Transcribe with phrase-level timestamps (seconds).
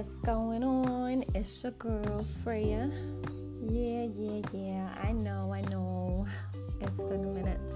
[0.00, 1.24] What's going on?
[1.34, 2.90] It's your girl Freya.
[3.68, 4.88] Yeah, yeah, yeah.
[5.02, 6.26] I know, I know.
[6.80, 7.74] It's been a minute.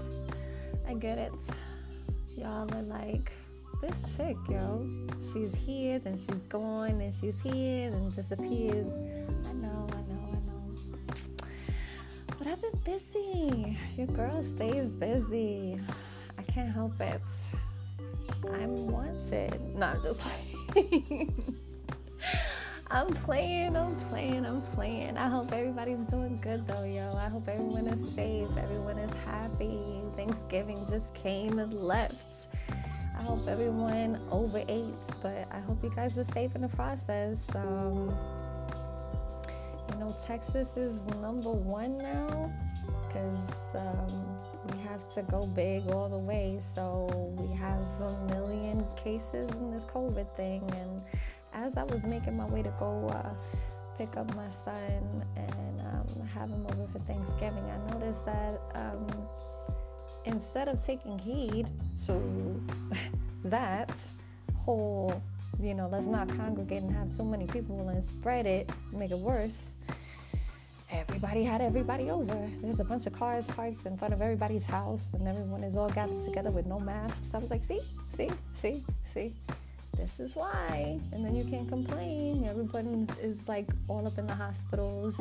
[0.87, 1.31] I get it.
[2.35, 3.31] Y'all are like,
[3.79, 4.89] this chick, yo.
[5.21, 8.87] She's here, then she's gone, then she's here, then disappears.
[9.47, 10.75] I know, I know, I know.
[12.39, 13.77] But I've been busy.
[13.97, 15.79] Your girl stays busy.
[16.39, 17.21] I can't help it.
[18.51, 19.61] I'm wanted.
[19.75, 20.25] No, I'm just
[20.75, 21.55] like.
[22.91, 25.17] I'm playing, I'm playing, I'm playing.
[25.17, 27.15] I hope everybody's doing good though, yo.
[27.15, 29.79] I hope everyone is safe, everyone is happy.
[30.15, 32.47] Thanksgiving just came and left.
[33.17, 34.93] I hope everyone overate,
[35.23, 37.47] but I hope you guys were safe in the process.
[37.55, 38.15] Um,
[39.91, 42.51] you know, Texas is number one now
[43.07, 44.37] because um,
[44.71, 46.57] we have to go big all the way.
[46.59, 47.07] So
[47.37, 51.01] we have a million cases in this COVID thing, and
[51.55, 53.33] as I was making my way to go uh,
[53.97, 59.07] pick up my son and um, have him over for Thanksgiving, I noticed that um,
[60.25, 61.67] instead of taking heed
[62.05, 62.61] to
[63.45, 63.91] that
[64.57, 65.21] whole,
[65.59, 69.19] you know, let's not congregate and have so many people and spread it, make it
[69.19, 69.77] worse.
[70.91, 72.47] Everybody had everybody over.
[72.61, 75.89] There's a bunch of cars parked in front of everybody's house, and everyone is all
[75.89, 77.33] gathered together with no masks.
[77.33, 77.81] I was like, see,
[78.11, 79.33] see, see, see
[79.95, 80.99] this is why.
[81.11, 82.45] And then you can't complain.
[82.47, 85.15] Everybody is like all up in the hospitals,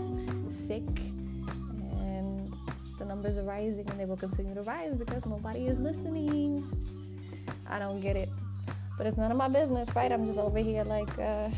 [0.51, 2.53] sick, and
[2.99, 6.71] the numbers are rising and they will continue to rise because nobody is listening.
[7.69, 8.29] I don't get it.
[8.97, 10.13] But it's none of my business, right?
[10.13, 11.49] I'm just over here like uh,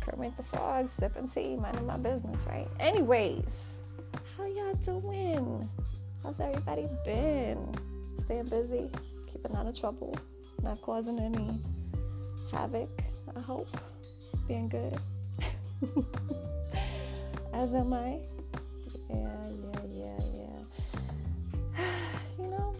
[0.00, 2.68] Kermit the Frog, sipping tea, minding my business, right?
[2.78, 3.82] Anyways,
[4.36, 5.68] how y'all doing?
[6.22, 7.74] How's everybody been?
[8.18, 8.88] Staying busy,
[9.30, 10.14] keeping out of trouble
[10.62, 11.58] not causing any
[12.52, 12.90] havoc,
[13.36, 13.68] I hope.
[14.46, 14.96] Being good.
[17.52, 18.18] As am I.
[19.08, 19.28] Yeah,
[19.62, 21.84] yeah, yeah, yeah.
[22.38, 22.74] you know,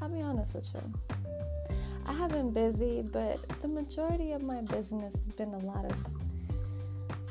[0.00, 0.82] I'll be honest with you.
[2.06, 5.96] I have been busy, but the majority of my business has been a lot of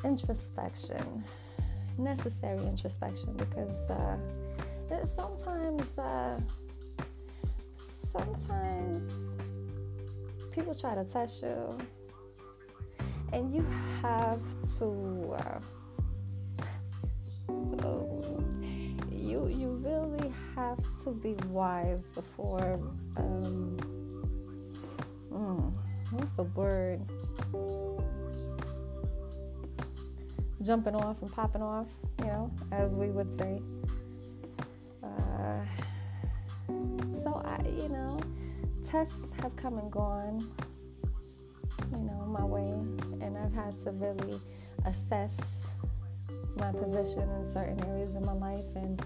[0.03, 1.23] introspection,
[1.97, 4.17] necessary introspection, because uh,
[5.05, 5.97] sometimes.
[5.97, 6.39] Uh,
[8.17, 9.01] sometimes
[10.51, 11.77] people try to test you,
[13.33, 13.65] and you
[14.01, 14.41] have
[14.79, 15.37] to.
[15.37, 15.59] Uh,
[19.11, 22.79] you you really have to be wise before.
[23.17, 23.77] Um,
[25.31, 25.73] mm,
[26.11, 27.01] what's the word?
[30.61, 31.87] Jumping off and popping off,
[32.19, 33.61] you know, as we would say.
[35.03, 35.59] Uh,
[37.63, 38.19] You know,
[38.83, 40.49] tests have come and gone,
[41.91, 44.41] you know, my way, and I've had to really
[44.85, 45.69] assess
[46.57, 49.01] my position in certain areas of my life and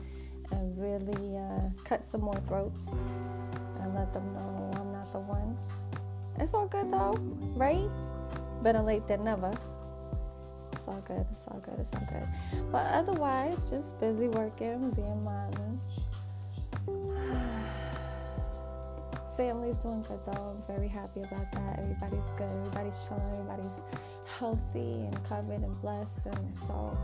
[0.51, 2.99] and really uh, cut some more throats
[3.81, 5.55] and let them know I'm not the one.
[6.39, 7.13] It's all good though,
[7.55, 7.87] right?
[8.63, 9.55] Better late than never.
[10.73, 11.25] It's all good.
[11.31, 11.75] It's all good.
[11.77, 12.71] It's all good.
[12.71, 15.77] But otherwise, just busy working, being mommy
[19.39, 20.51] family's doing good though.
[20.51, 21.79] I'm very happy about that.
[21.79, 22.51] Everybody's good.
[22.51, 23.39] Everybody's chilling.
[23.39, 23.83] Everybody's
[24.37, 26.25] healthy and covered and blessed.
[26.25, 26.97] And so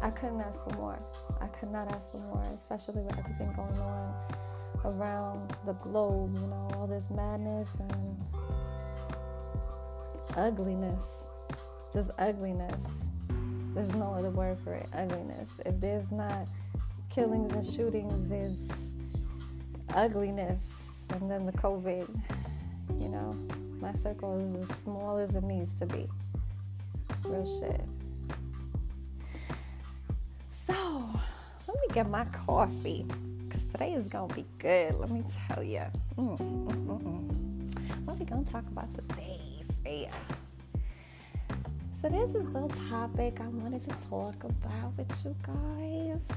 [0.00, 0.98] I couldn't ask for more.
[1.42, 4.14] I could not ask for more, especially with everything going on
[4.86, 6.32] around the globe.
[6.32, 8.16] You know, all this madness and
[10.38, 11.26] ugliness.
[11.92, 13.04] Just ugliness.
[13.74, 14.88] There's no other word for it.
[14.94, 15.60] Ugliness.
[15.66, 16.48] If there's not
[17.10, 18.94] killings and shootings, there's
[19.92, 22.08] ugliness and then the COVID,
[22.98, 23.36] you know,
[23.80, 26.08] my circle is as small as it needs to be.
[27.24, 27.80] Real shit.
[30.50, 30.74] So,
[31.68, 33.06] let me get my coffee
[33.44, 34.94] because today is going to be good.
[34.94, 35.82] Let me tell you.
[36.16, 40.10] Mm, mm, mm, mm, what are we going to talk about today, Freya?
[42.02, 46.30] So, there's this little topic I wanted to talk about with you guys.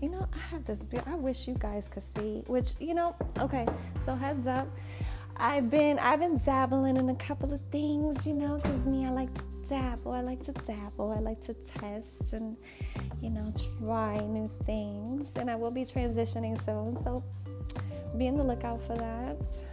[0.00, 0.86] You know, I have this.
[1.06, 2.42] I wish you guys could see.
[2.46, 3.66] Which you know, okay.
[4.04, 4.68] So heads up,
[5.36, 8.26] I've been I've been dabbling in a couple of things.
[8.26, 10.12] You know, because me, I like to dabble.
[10.12, 11.12] I like to dabble.
[11.12, 12.56] I like to test and
[13.20, 15.32] you know try new things.
[15.36, 17.02] And I will be transitioning soon.
[17.02, 17.24] So
[18.16, 19.71] be on the lookout for that.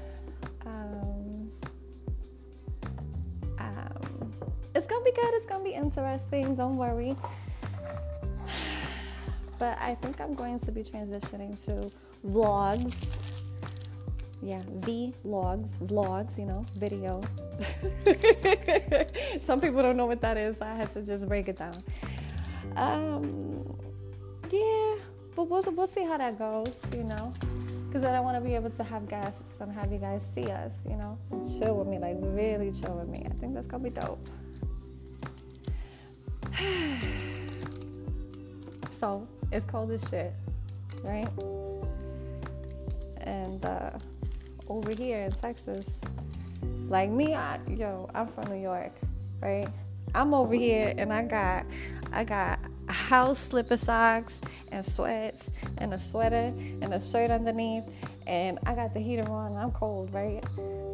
[5.19, 5.33] Good.
[5.33, 6.56] It's gonna be interesting.
[6.56, 7.16] Don't worry.
[9.57, 11.92] But I think I'm going to be transitioning to
[12.25, 13.42] vlogs
[14.42, 14.62] Yeah,
[15.25, 17.21] vlogs, vlogs, you know, video.
[19.39, 21.74] Some people don't know what that is, so I had to just break it down.
[22.77, 23.66] Um,
[24.50, 24.95] yeah,
[25.36, 27.33] but we'll, we'll see how that goes, you know.
[27.88, 30.86] Because I want to be able to have guests and have you guys see us,
[30.89, 31.18] you know,
[31.57, 33.25] chill with me, like really chill with me.
[33.25, 34.25] I think that's gonna be dope.
[38.89, 40.33] so it's cold as shit,
[41.03, 41.27] right?
[43.21, 43.91] And uh,
[44.67, 46.03] over here in Texas,
[46.88, 48.91] like me, I, yo, I'm from New York,
[49.41, 49.67] right?
[50.15, 51.65] I'm over here and I got,
[52.11, 54.41] I got house slipper socks
[54.71, 56.51] and sweats and a sweater
[56.81, 57.83] and a shirt underneath
[58.25, 60.44] and I got the heater on I'm cold, right?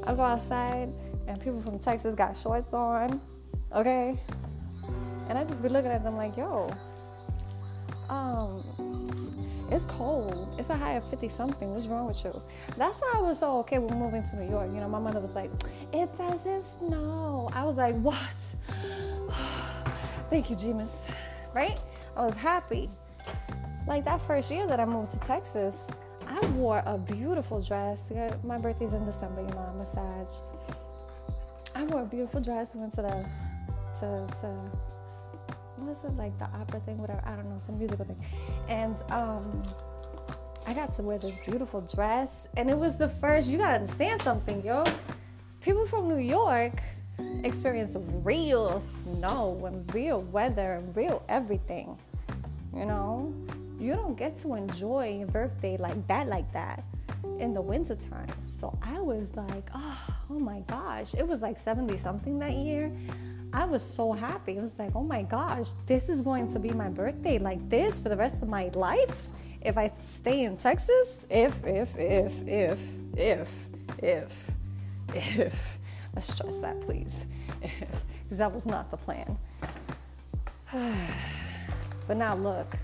[0.05, 0.91] I go outside
[1.27, 3.21] and people from Texas got shorts on,
[3.73, 4.17] okay?
[5.29, 6.71] And I just be looking at them like, yo,
[8.09, 8.63] um,
[9.71, 10.55] it's cold.
[10.59, 11.73] It's a high of 50 something.
[11.73, 12.41] What's wrong with you?
[12.77, 14.69] That's why I was so okay with moving to New York.
[14.73, 15.49] You know, my mother was like,
[15.91, 17.49] it doesn't snow.
[17.53, 18.19] I was like, what?
[20.29, 21.09] Thank you, Jemus.
[21.53, 21.79] Right?
[22.15, 22.89] I was happy.
[23.87, 25.87] Like that first year that I moved to Texas,
[26.27, 28.11] I wore a beautiful dress.
[28.43, 30.27] My birthday's in December, you know, I'm a Sag.
[31.75, 32.73] I wore a beautiful dress.
[32.73, 33.25] We went to the,
[33.99, 34.47] to, to,
[35.75, 38.23] what was it, like the opera thing, whatever, I don't know, some musical thing.
[38.67, 39.63] And um,
[40.67, 42.47] I got to wear this beautiful dress.
[42.57, 44.83] And it was the first, you gotta understand something, yo.
[45.61, 46.81] People from New York,
[47.43, 51.97] experience real snow and real weather and real everything.
[52.75, 53.33] You know,
[53.79, 56.83] you don't get to enjoy your birthday like that, like that
[57.39, 58.27] in the wintertime.
[58.47, 59.99] So I was like, oh,
[60.29, 62.91] oh my gosh, it was like 70 something that year.
[63.55, 64.57] I was so happy.
[64.57, 68.01] It was like, oh my gosh, this is going to be my birthday like this
[68.01, 69.27] for the rest of my life.
[69.61, 72.81] If I stay in Texas, if, if, if, if,
[73.15, 73.67] if,
[74.03, 74.51] if,
[75.13, 75.79] if.
[76.13, 77.25] Let's stress that, please,
[78.23, 79.37] because that was not the plan.
[82.07, 82.75] but now look,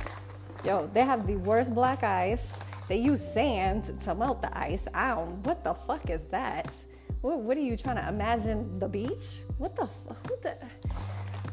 [0.64, 2.62] yo, they have the worst black ice.
[2.88, 4.88] They use sand to melt the ice.
[4.94, 5.44] I don't.
[5.44, 6.74] What the fuck is that?
[7.22, 9.42] What, what are you trying to imagine the beach?
[9.60, 9.86] What the?
[9.86, 10.56] What the?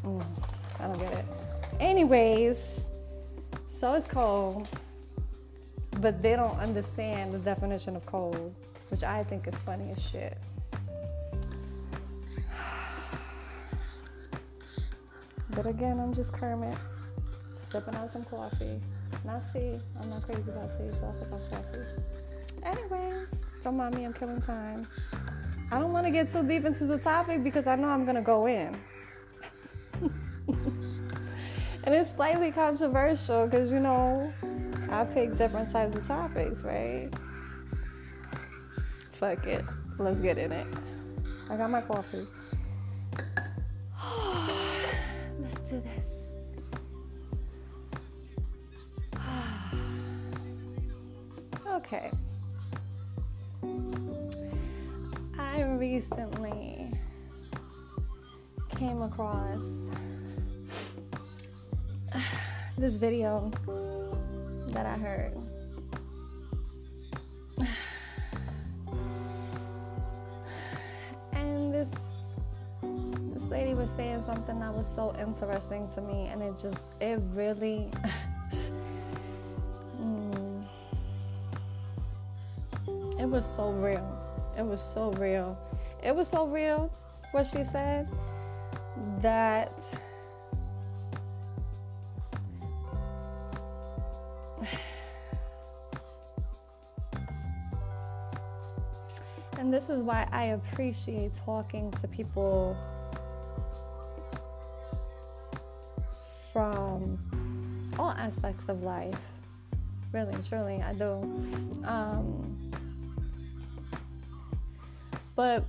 [0.03, 0.25] Mm,
[0.79, 1.25] I don't get it.
[1.79, 2.89] Anyways,
[3.67, 4.67] so it's cold,
[6.01, 8.53] but they don't understand the definition of cold,
[8.89, 10.37] which I think is funny as shit.
[15.51, 16.77] But again, I'm just Kermit,
[17.57, 18.79] sipping on some coffee.
[19.23, 19.79] Not tea.
[20.01, 21.85] I'm not crazy about tea, so I sip on coffee.
[22.63, 24.87] Anyways, don't mind me, I'm killing time.
[25.71, 28.15] I don't want to get too deep into the topic because I know I'm going
[28.15, 28.75] to go in.
[31.83, 34.33] and it's slightly controversial because, you know,
[34.89, 37.11] I pick different types of topics, right?
[39.11, 39.63] Fuck it.
[39.99, 40.65] Let's get in it.
[41.51, 42.25] I got my coffee.
[45.39, 46.15] Let's do this.
[51.67, 52.09] okay.
[55.51, 56.91] I recently
[58.77, 59.89] came across
[62.77, 63.51] this video
[64.67, 65.33] that I heard.
[71.33, 71.89] And this
[72.83, 77.19] this lady was saying something that was so interesting to me, and it just, it
[77.33, 77.91] really.
[79.99, 80.63] mm,
[83.19, 84.18] it was so real.
[84.57, 85.57] It was so real.
[86.03, 86.91] It was so real,
[87.31, 88.07] what she said,
[89.21, 89.71] that.
[99.57, 102.77] And this is why I appreciate talking to people
[106.53, 107.19] from
[107.99, 109.19] all aspects of life.
[110.13, 111.13] Really, truly, I do.
[111.85, 112.68] Um,
[115.39, 115.63] but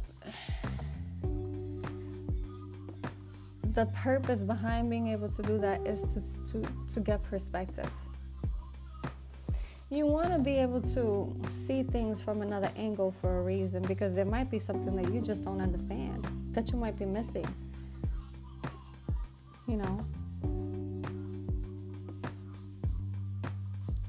[3.76, 7.88] the purpose behind being able to do that is to, to, to get perspective.
[9.88, 14.12] You want to be able to see things from another angle for a reason because
[14.12, 17.46] there might be something that you just don't understand, that you might be missing.
[19.68, 20.04] You know?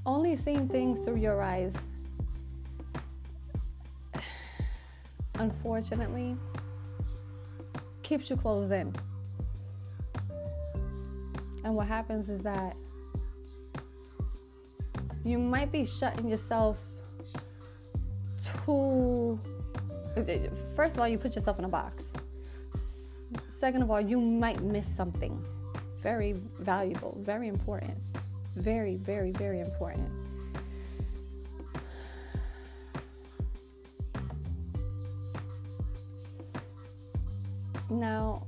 [0.08, 1.88] only seeing things through your eyes,
[5.42, 6.38] unfortunately,
[8.04, 8.94] keeps you closed in.
[11.64, 12.76] And what happens is that
[15.24, 16.80] you might be shutting yourself
[18.66, 19.40] who
[20.76, 22.14] first of all you put yourself in a box.
[23.50, 25.44] Second of all you might miss something.
[25.98, 27.98] Very valuable very important.
[28.56, 30.21] Very very very important
[37.92, 38.46] now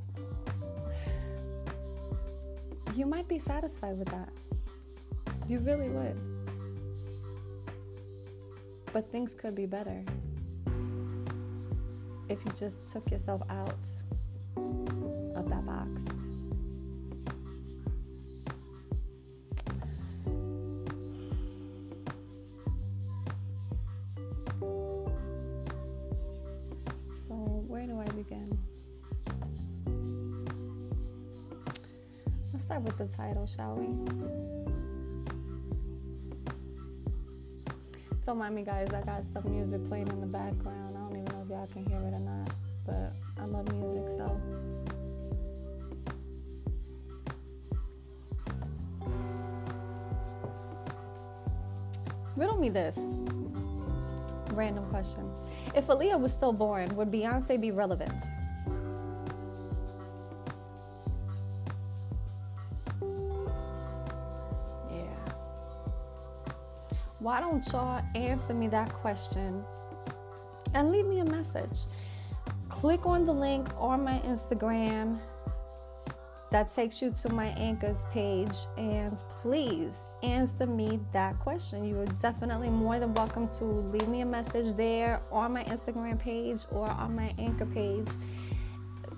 [2.95, 4.29] you might be satisfied with that
[5.47, 6.17] you really would
[8.93, 10.01] but things could be better
[12.29, 13.88] if you just took yourself out
[15.35, 16.07] of that box.
[32.97, 33.85] With the title, shall we?
[38.25, 38.88] Don't mind me, guys.
[38.93, 40.95] I got some music playing in the background.
[40.95, 42.51] I don't even know if y'all can hear it or not,
[42.85, 44.41] but I love music, so.
[52.35, 52.97] Riddle me this.
[54.51, 55.29] Random question.
[55.75, 58.23] If Aaliyah was still born, would Beyonce be relevant?
[67.33, 69.63] Why don't y'all answer me that question
[70.75, 71.79] and leave me a message?
[72.69, 75.19] Click on the link on my Instagram
[76.51, 81.83] that takes you to my anchors page and please answer me that question.
[81.83, 86.19] You are definitely more than welcome to leave me a message there on my Instagram
[86.19, 88.09] page or on my anchor page.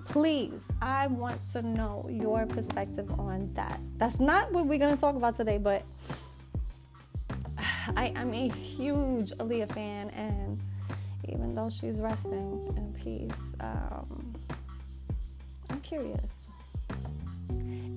[0.06, 3.78] Please, I want to know your perspective on that.
[3.98, 5.84] That's not what we're going to talk about today, but
[7.96, 10.60] I am a huge Aaliyah fan, and
[11.28, 14.34] even though she's resting in peace, um,
[15.70, 16.34] I'm curious.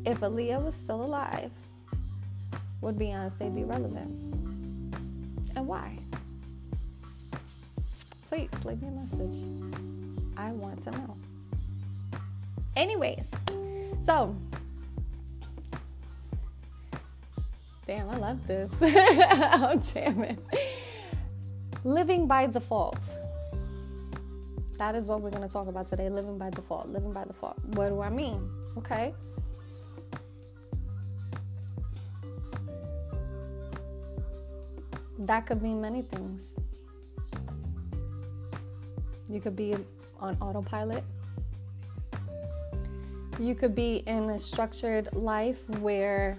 [0.06, 1.51] If Aaliyah was still alive,
[2.79, 4.18] would Beyonce be relevant?
[5.58, 6.00] And why?
[8.29, 9.44] Please leave me a message.
[10.38, 11.18] I want to know.
[12.77, 13.29] Anyways,
[14.06, 14.34] so
[17.89, 18.72] Damn, I love this.
[18.81, 20.38] oh, damn it.
[21.84, 23.00] Living by default.
[24.77, 26.08] That is what we're going to talk about today.
[26.08, 26.89] Living by default.
[26.89, 27.58] Living by default.
[27.69, 28.48] What do I mean?
[28.77, 29.12] Okay.
[35.17, 36.60] That could mean many things.
[39.27, 39.75] You could be
[40.19, 41.03] on autopilot.
[43.39, 46.38] You could be in a structured life where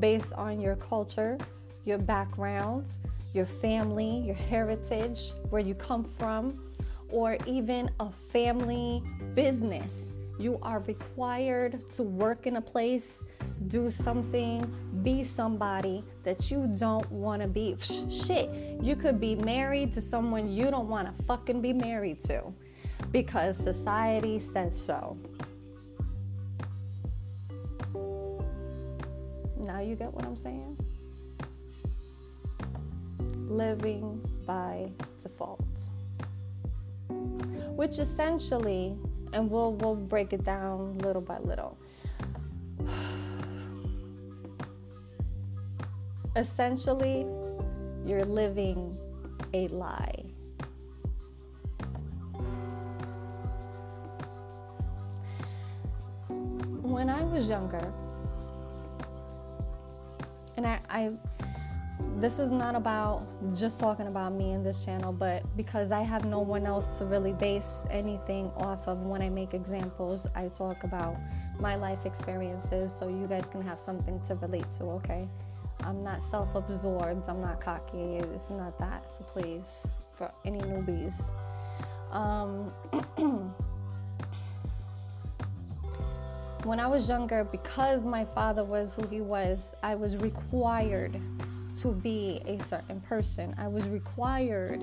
[0.00, 1.38] based on your culture,
[1.84, 2.86] your background,
[3.32, 6.58] your family, your heritage, where you come from,
[7.10, 9.02] or even a family
[9.34, 10.12] business.
[10.38, 13.24] You are required to work in a place,
[13.68, 14.70] do something,
[15.02, 17.74] be somebody that you don't want to be.
[17.80, 18.50] Shit,
[18.82, 22.52] you could be married to someone you don't want to fucking be married to
[23.12, 25.16] because society says so.
[29.76, 30.74] Now you get what I'm saying?
[33.46, 34.90] Living by
[35.22, 35.60] default.
[37.10, 38.96] Which essentially,
[39.34, 41.76] and we'll we'll break it down little by little.
[46.36, 47.26] essentially,
[48.06, 48.96] you're living
[49.52, 50.24] a lie.
[56.80, 57.92] When I was younger,
[60.56, 61.12] and I, I
[62.18, 66.24] this is not about just talking about me in this channel, but because I have
[66.24, 70.84] no one else to really base anything off of when I make examples, I talk
[70.84, 71.16] about
[71.60, 75.28] my life experiences so you guys can have something to relate to, okay?
[75.84, 81.30] I'm not self absorbed, I'm not cocky, it's not that, so please, for any newbies.
[82.10, 82.72] Um,
[86.66, 91.16] when I was younger, because my father was who he was, I was required
[91.76, 93.54] to be a certain person.
[93.56, 94.82] I was required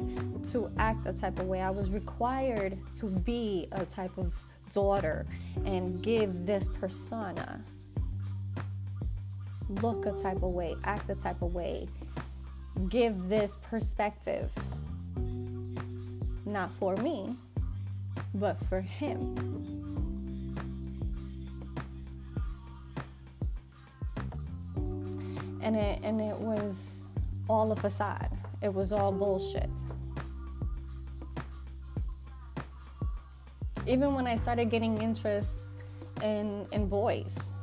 [0.51, 1.61] to act a type of way.
[1.61, 4.33] I was required to be a type of
[4.71, 5.25] daughter
[5.65, 7.61] and give this persona.
[9.67, 11.89] Look a type of way, act a type of way,
[12.87, 14.51] give this perspective.
[16.45, 17.35] Not for me,
[18.35, 20.02] but for him.
[25.63, 27.05] and it and it was
[27.49, 28.29] all a facade.
[28.61, 29.69] It was all bullshit.
[33.87, 35.59] Even when I started getting interest
[36.21, 37.53] in in boys.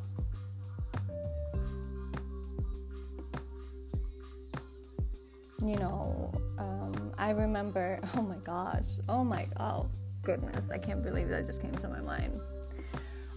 [5.62, 9.90] You know, um, I remember, oh my gosh, oh my, oh
[10.22, 12.40] goodness, I can't believe that just came to my mind.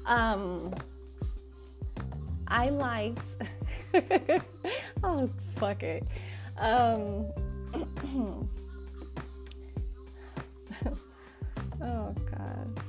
[0.06, 0.74] Um,
[2.54, 3.26] I liked.
[5.04, 6.04] oh fuck it.
[6.60, 7.26] Um,
[11.82, 12.86] oh gosh.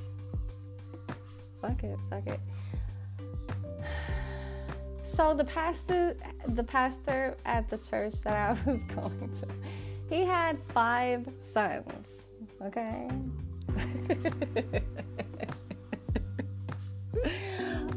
[1.61, 2.39] Fuck it, fuck it.
[5.03, 9.47] So the pastor the pastor at the church that I was going to,
[10.09, 12.27] he had five sons.
[12.61, 13.09] Okay.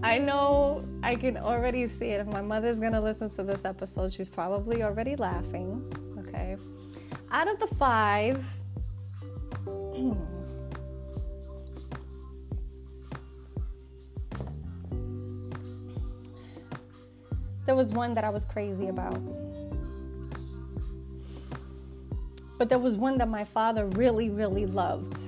[0.02, 2.20] I know I can already see it.
[2.20, 5.82] If my mother's gonna listen to this episode, she's probably already laughing.
[6.18, 6.56] Okay.
[7.32, 8.44] Out of the five,
[17.66, 19.20] there was one that I was crazy about.
[22.56, 25.18] But there was one that my father really, really loved,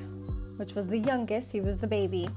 [0.58, 1.50] which was the youngest.
[1.50, 2.28] He was the baby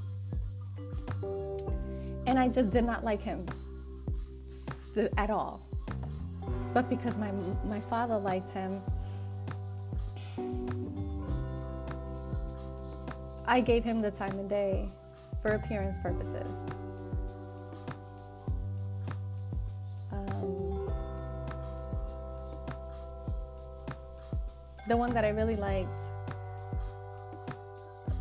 [2.26, 3.46] and I just did not like him
[5.16, 5.60] at all.
[6.72, 7.30] But because my
[7.64, 8.82] my father liked him,
[13.46, 14.88] I gave him the time of day
[15.42, 16.60] for appearance purposes.
[20.10, 20.90] Um,
[24.88, 25.88] the one that I really liked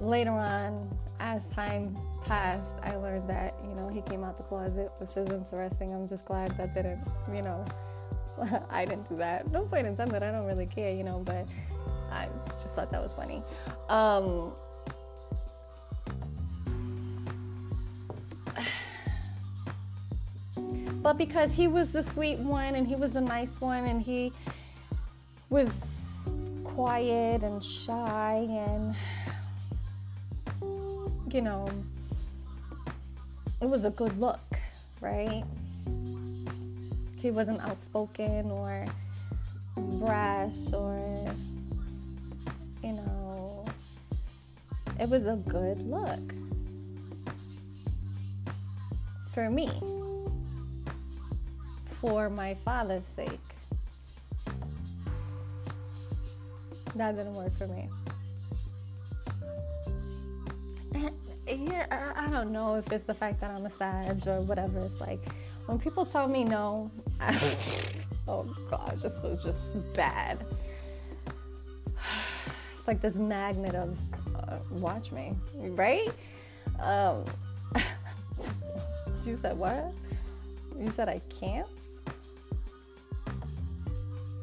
[0.02, 4.92] later on, as time passed, I learned that, you know, he came out the closet,
[4.98, 5.94] which is interesting.
[5.94, 7.02] I'm just glad that didn't,
[7.34, 7.66] you know,
[8.70, 9.52] I didn't do that.
[9.52, 10.24] No point in that.
[10.24, 11.46] I don't really care, you know, but
[12.12, 13.42] I just thought that was funny.
[13.90, 14.54] Um,
[21.02, 24.34] but because he was the sweet one and he was the nice one and he
[25.50, 26.28] was
[26.64, 28.96] quiet and shy and
[31.32, 31.70] you know
[33.64, 34.60] it was a good look,
[35.00, 35.46] right?
[37.16, 38.86] He wasn't outspoken or
[39.78, 41.34] brash or,
[42.84, 43.66] you know,
[45.00, 46.20] it was a good look
[49.34, 49.72] for me,
[52.02, 53.30] for my father's sake.
[56.96, 57.88] That didn't work for me.
[61.48, 64.80] Yeah, I, don't know if it's the fact that I'm a Sag or whatever.
[64.80, 65.20] It's like
[65.66, 67.34] when people tell me no, I,
[68.28, 70.40] oh gosh, this is just bad.
[72.74, 73.98] It's like this magnet of
[74.36, 76.10] uh, watch me, right?
[76.82, 77.24] Um,
[79.26, 79.94] you said what?
[80.78, 81.68] You said I can't?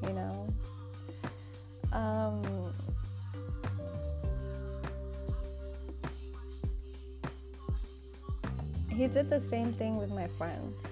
[0.03, 0.55] You know?
[1.93, 2.70] Um,
[9.01, 10.87] he did the same thing with my friends.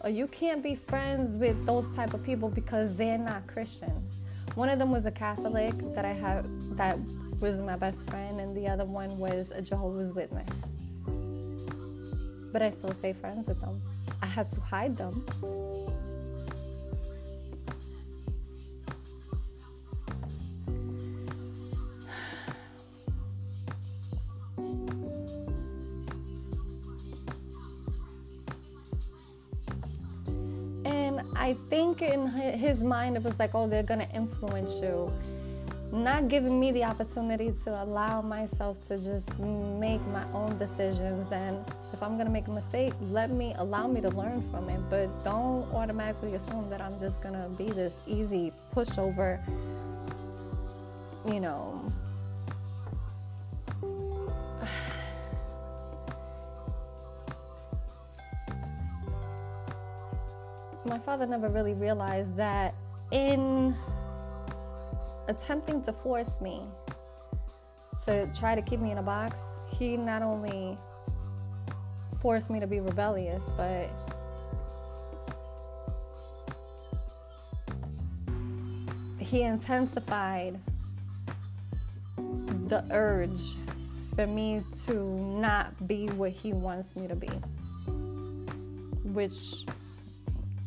[0.00, 3.92] Oh, you can't be friends with those type of people because they're not Christian.
[4.54, 6.46] One of them was a Catholic that I had
[6.78, 6.98] that
[7.38, 10.68] was my best friend, and the other one was a Jehovah's Witness.
[12.50, 13.78] But I still stay friends with them.
[14.22, 15.26] I had to hide them
[31.44, 35.12] I think in his mind it was like, oh, they're gonna influence you.
[35.92, 41.30] Not giving me the opportunity to allow myself to just make my own decisions.
[41.32, 41.58] And
[41.92, 44.80] if I'm gonna make a mistake, let me allow me to learn from it.
[44.88, 49.38] But don't automatically assume that I'm just gonna be this easy pushover,
[51.26, 51.78] you know,
[60.94, 62.72] my father never really realized that
[63.10, 63.74] in
[65.26, 66.62] attempting to force me
[68.04, 69.42] to try to keep me in a box,
[69.76, 70.78] he not only
[72.22, 73.90] forced me to be rebellious, but
[79.18, 80.60] he intensified
[82.68, 83.56] the urge
[84.14, 84.94] for me to
[85.40, 87.26] not be what he wants me to be,
[89.06, 89.64] which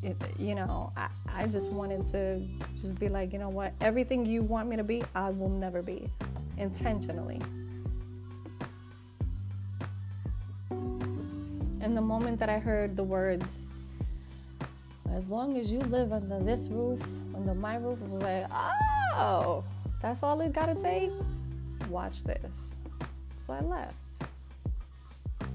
[0.04, 2.42] it, you know, I, I just wanted to
[2.80, 5.82] just be like, you know what, everything you want me to be, I will never
[5.82, 6.08] be
[6.58, 7.42] intentionally.
[10.70, 13.74] And the moment that I heard the words,
[15.14, 17.02] as long as you live under this roof,
[17.36, 18.46] under my roof, I was like,
[19.16, 19.64] oh,
[20.02, 21.12] that's all it gotta take?
[21.90, 22.76] Watch this.
[23.38, 23.94] So I left.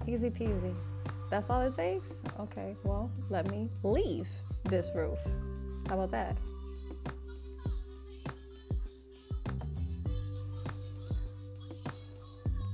[0.07, 0.75] Easy peasy.
[1.33, 2.21] That's all it takes?
[2.41, 4.29] Okay, well, let me leave
[4.65, 5.19] this roof.
[5.89, 6.37] How about that?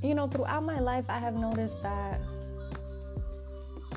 [0.02, 2.18] You know, throughout my life, I have noticed that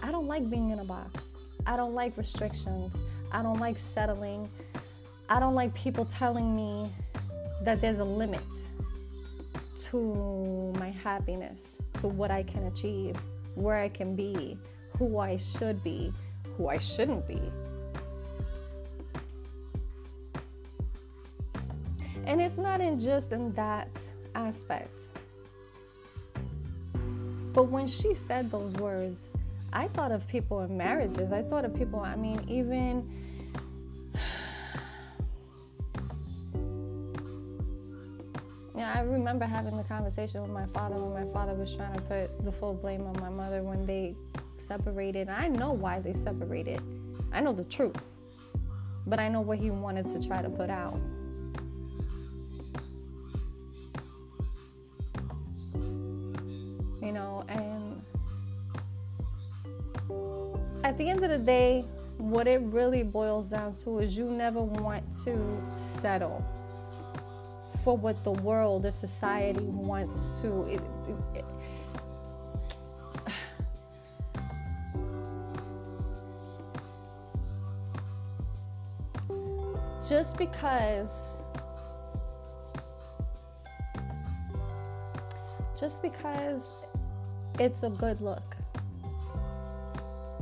[0.04, 1.32] I don't like being in a box.
[1.66, 2.96] I don't like restrictions.
[3.32, 4.48] I don't like settling.
[5.28, 6.88] I don't like people telling me
[7.64, 8.44] that there's a limit
[9.86, 13.18] to my happiness, to what I can achieve,
[13.56, 14.58] where I can be,
[14.98, 16.14] who I should be,
[16.58, 17.42] who I shouldn't be.
[22.26, 23.90] And it's not in just in that
[24.36, 25.10] aspect.
[27.54, 29.34] But when she said those words,
[29.74, 31.32] I thought of people in marriages.
[31.32, 33.08] I thought of people, I mean, even.
[38.74, 42.02] Yeah, I remember having the conversation with my father when my father was trying to
[42.02, 44.16] put the full blame on my mother when they
[44.58, 45.30] separated.
[45.30, 46.82] I know why they separated.
[47.32, 47.96] I know the truth.
[49.08, 51.00] But I know what he wanted to try to put out.
[57.02, 58.02] You know, and
[60.84, 61.84] at the end of the day,
[62.18, 66.46] what it really boils down to is you never want to settle
[67.84, 70.64] for what the world or society wants to.
[70.66, 71.46] It, it, it,
[80.12, 81.42] just because
[85.80, 86.70] just because
[87.60, 88.58] it's a good look.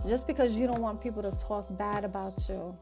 [0.07, 2.75] Just because you don't want people to talk bad about you.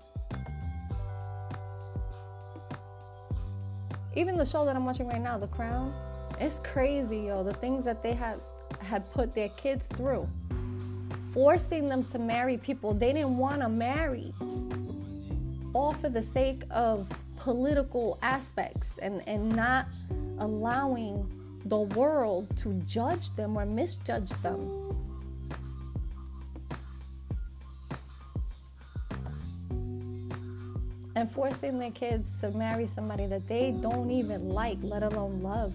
[4.16, 5.94] Even the show that i'm watching right now the crown
[6.40, 8.40] it's crazy yo the things that they had
[8.82, 10.26] had put their kids through.
[11.34, 14.34] Forcing them to marry people they didn't want to marry
[15.74, 19.88] all for the sake of political aspects and, and not
[20.40, 21.30] allowing
[21.66, 24.94] the world to judge them or misjudge them.
[31.16, 35.74] And forcing their kids to marry somebody that they don't even like, let alone love.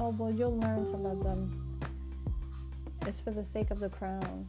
[0.00, 1.57] Oh, well, you'll learn to love them.
[3.08, 4.46] It's for the sake of the crown.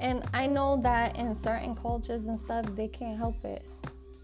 [0.00, 3.64] And I know that in certain cultures and stuff, they can't help it.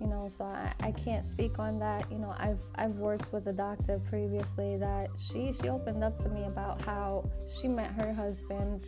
[0.01, 2.11] You know, so I, I can't speak on that.
[2.13, 6.29] You know, I've I've worked with a doctor previously that she she opened up to
[6.29, 8.87] me about how she met her husband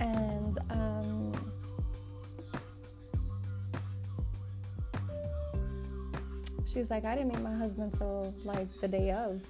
[0.00, 1.32] and um
[6.72, 9.42] she's like, I didn't meet my husband till like the day of.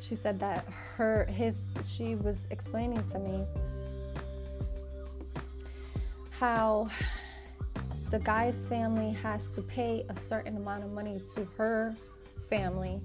[0.00, 0.64] She said that
[0.96, 3.44] her his she was explaining to me
[6.30, 6.88] how
[8.10, 11.94] the guy's family has to pay a certain amount of money to her
[12.50, 13.00] family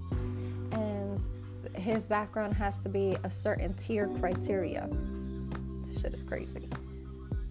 [0.72, 1.28] and
[1.76, 4.88] his background has to be a certain tier criteria.
[5.84, 6.68] This shit is crazy.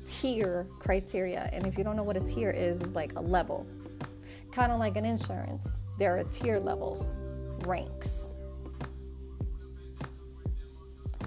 [0.06, 1.50] Tier criteria.
[1.54, 3.66] And if you don't know what a tier is, it's like a level.
[4.58, 5.82] Kind of like an insurance.
[6.00, 7.14] There are tier levels,
[7.68, 8.30] ranks.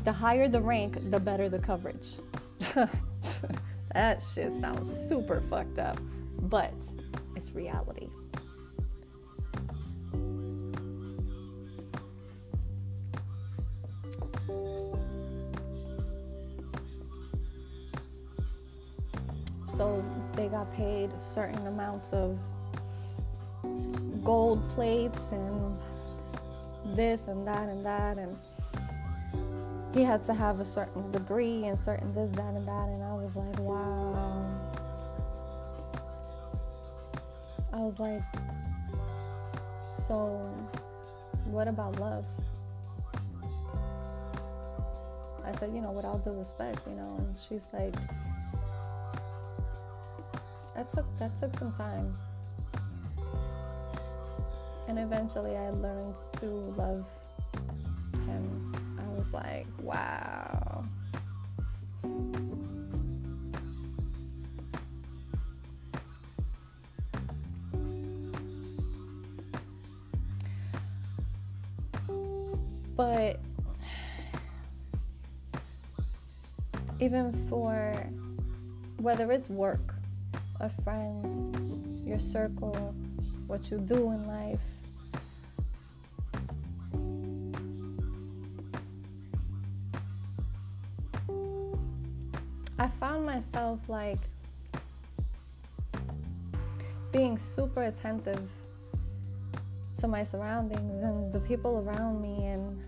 [0.03, 2.17] The higher the rank, the better the coverage.
[3.95, 6.01] That shit sounds super fucked up,
[6.43, 6.75] but
[7.37, 8.09] it's reality.
[19.67, 22.37] So they got paid certain amounts of
[24.25, 25.77] gold plates and
[26.97, 28.37] this and that and that and
[29.95, 32.89] he had to have a certain degree and certain this, that, and that.
[32.89, 34.47] And I was like, wow.
[37.73, 38.23] I was like,
[39.95, 40.49] so
[41.47, 42.25] what about love?
[45.45, 47.95] I said, you know, with all due respect, you know, and she's like,
[50.77, 52.17] that took that took some time.
[54.91, 57.07] And eventually I learned to love
[58.27, 58.75] him.
[58.99, 60.85] I was like, wow.
[72.97, 73.39] But
[76.99, 77.95] even for
[78.97, 79.95] whether it's work,
[80.59, 81.57] a friends,
[82.05, 82.93] your circle,
[83.47, 84.59] what you do in life,
[93.91, 94.19] like
[97.13, 98.49] being super attentive
[99.99, 102.81] to my surroundings and the people around me and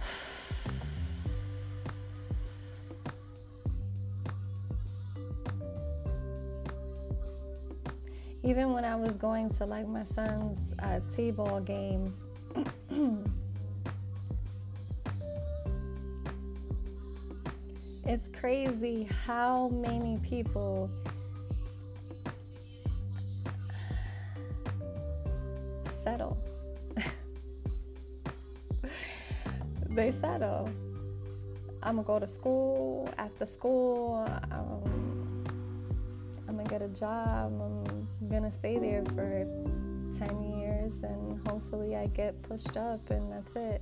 [8.44, 12.12] even when I was going to like my son's uh, t-ball game
[18.82, 20.90] crazy how many people
[25.84, 26.36] settle
[29.90, 30.68] they settle
[31.84, 35.44] i'm gonna go to school after school um,
[36.48, 39.46] i'm gonna get a job i'm gonna stay there for
[40.18, 43.80] 10 years and hopefully I get pushed up and that's it.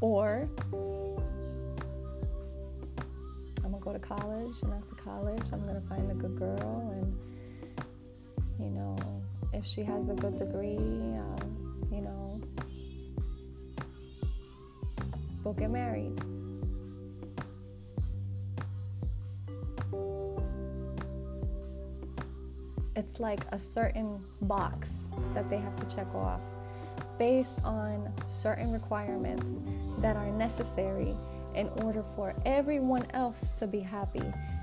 [0.00, 0.50] Or
[4.04, 7.16] college and after college I'm gonna find a good girl and
[8.58, 8.98] you know
[9.52, 12.40] if she has a good degree um, you know
[15.42, 16.12] we'll get married.
[22.96, 26.40] it's like a certain box that they have to check off
[27.18, 29.54] based on certain requirements
[29.98, 31.14] that are necessary
[31.54, 34.22] in order for everyone else to be happy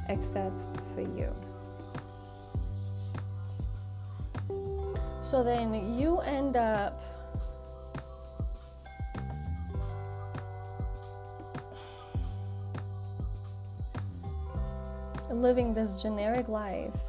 [0.10, 0.56] except
[0.94, 1.34] for you.
[5.22, 7.02] So then you end up
[15.30, 17.00] living this generic life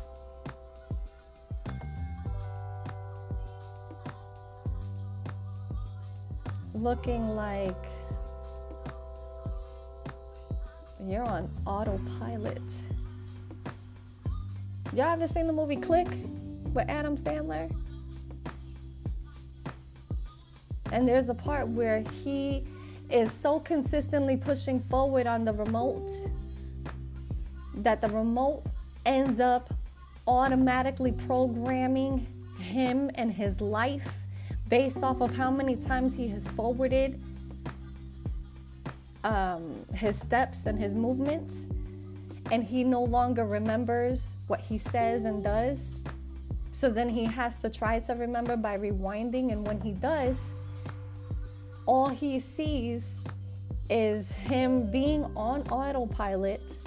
[6.74, 7.91] looking like
[11.08, 12.62] you're on autopilot.
[14.92, 16.06] Y'all ever seen the movie Click
[16.74, 17.72] with Adam Sandler?
[20.92, 22.64] And there's a part where he
[23.10, 26.10] is so consistently pushing forward on the remote
[27.74, 28.62] that the remote
[29.04, 29.72] ends up
[30.26, 32.26] automatically programming
[32.58, 34.18] him and his life
[34.68, 37.20] based off of how many times he has forwarded
[39.24, 41.68] um, his steps and his movements,
[42.50, 45.98] and he no longer remembers what he says and does.
[46.72, 50.56] So then he has to try to remember by rewinding, and when he does,
[51.86, 53.20] all he sees
[53.90, 56.78] is him being on autopilot,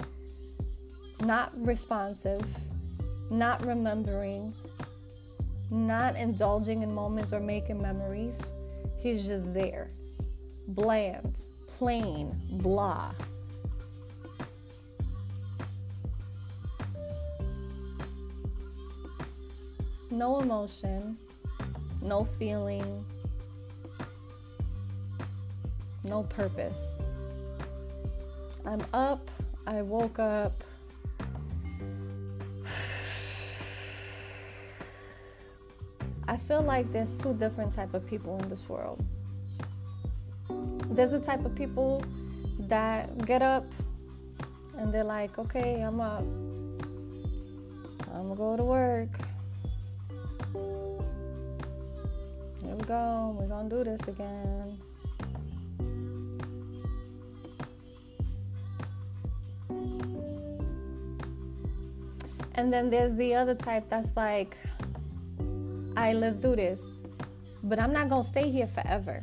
[1.20, 2.44] not responsive,
[3.30, 4.52] not remembering,
[5.70, 8.54] not indulging in moments or making memories.
[9.02, 9.88] He's just there,
[10.68, 11.40] bland,
[11.76, 13.12] plain, blah.
[20.10, 21.18] No emotion,
[22.00, 23.04] no feeling,
[26.04, 26.96] no purpose.
[28.64, 29.30] I'm up,
[29.66, 30.52] I woke up,
[36.26, 39.04] I feel like there's two different type of people in this world.
[40.48, 42.02] There's the type of people
[42.60, 43.66] that get up
[44.78, 46.24] and they're like, okay, I'm up.
[48.14, 49.08] I'm gonna go to work.
[52.62, 53.36] Here we go.
[53.38, 54.78] We're gonna do this again.
[62.54, 64.56] And then there's the other type that's like,
[65.38, 66.82] all right, let's do this.
[67.62, 69.22] But I'm not to stay here forever.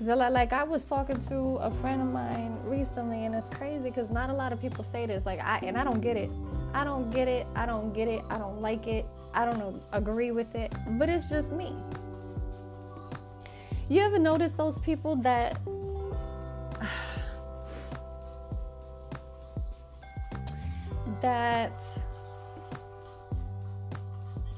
[0.00, 4.10] So like I was talking to a friend of mine recently, and it's crazy because
[4.10, 5.26] not a lot of people say this.
[5.26, 6.30] Like I and I don't get it.
[6.72, 7.48] I don't get it.
[7.56, 8.22] I don't get it.
[8.30, 9.04] I don't like it.
[9.34, 10.72] I don't agree with it.
[10.90, 11.74] But it's just me.
[13.88, 15.58] You ever notice those people that
[21.22, 21.72] that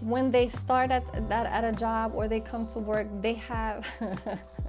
[0.00, 3.86] when they start at that at a job or they come to work, they have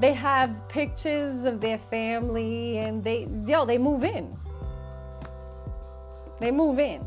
[0.00, 4.32] they have pictures of their family and they yo they move in.
[6.40, 7.04] They move in.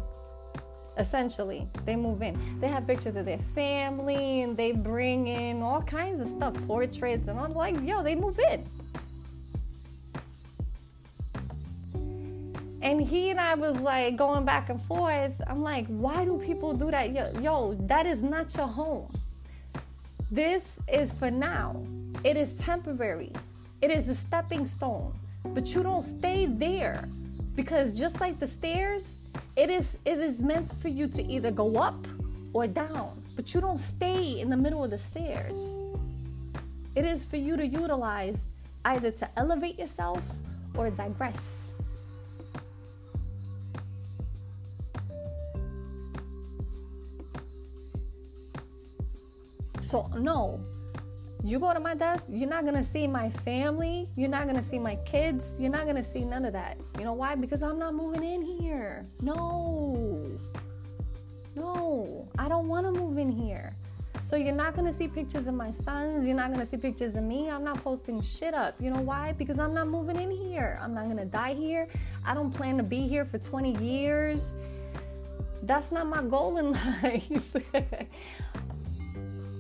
[0.97, 1.65] essentially.
[1.86, 2.38] They move in.
[2.60, 7.27] They have pictures of their family and they bring in all kinds of stuff portraits
[7.30, 8.65] and i'm like yo they move in.
[12.82, 15.32] And he and i was like going back and forth.
[15.47, 17.13] I'm like why do people do that?
[17.13, 19.10] Yo, yo that is not your home.
[20.30, 21.82] This is for now
[22.23, 23.31] it is temporary.
[23.81, 25.13] It is a stepping stone.
[25.43, 27.07] But you don't stay there
[27.55, 29.19] because just like the stairs
[29.55, 32.07] it is it is meant for you to either go up
[32.53, 33.21] or down.
[33.36, 35.81] But you don't stay in the middle of the stairs.
[36.95, 38.47] It is for you to utilize
[38.86, 40.21] either to elevate yourself
[40.75, 41.73] or digress.
[49.81, 50.60] So no
[51.43, 54.77] you go to my desk, you're not gonna see my family, you're not gonna see
[54.77, 56.77] my kids, you're not gonna see none of that.
[56.99, 57.36] You know why?
[57.36, 59.06] Because I'm not moving in here.
[59.21, 60.30] No,
[61.56, 63.75] no, I don't wanna move in here.
[64.21, 67.23] So you're not gonna see pictures of my sons, you're not gonna see pictures of
[67.23, 67.49] me.
[67.49, 68.75] I'm not posting shit up.
[68.80, 69.32] You know why?
[69.32, 70.77] Because I'm not moving in here.
[70.80, 71.88] I'm not gonna die here.
[72.23, 74.58] I don't plan to be here for 20 years.
[75.63, 77.56] That's not my goal in life.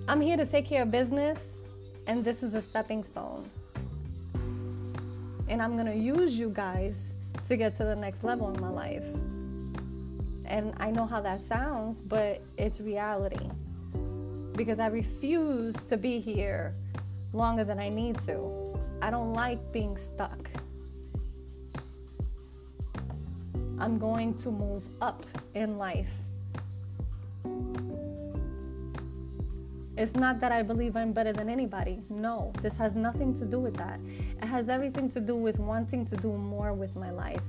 [0.07, 1.60] I'm here to take care of business
[2.07, 3.49] and this is a stepping stone.
[5.47, 7.15] And I'm to use you guys
[7.47, 9.05] to get to the next level in my life.
[10.45, 13.49] And I know how that sounds, but it's reality.
[14.55, 16.73] Because I refuse to be here
[17.33, 18.77] longer than I need to.
[19.01, 20.49] I don't like being stuck.
[23.79, 25.23] I'm going to move up
[25.55, 26.13] in life.
[29.97, 32.01] It's not that I believe I'm better than anybody.
[32.09, 33.99] No, this has nothing to do with that.
[34.41, 37.41] It has everything to do with wanting to do more with my life,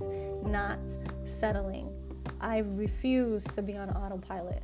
[0.44, 0.78] not
[1.24, 1.88] settling.
[2.40, 4.62] I refuse to be on autopilot.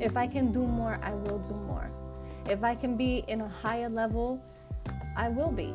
[0.00, 1.90] If I can do more, I will do more.
[2.48, 4.40] If I can be in a higher level,
[5.16, 5.74] I will be.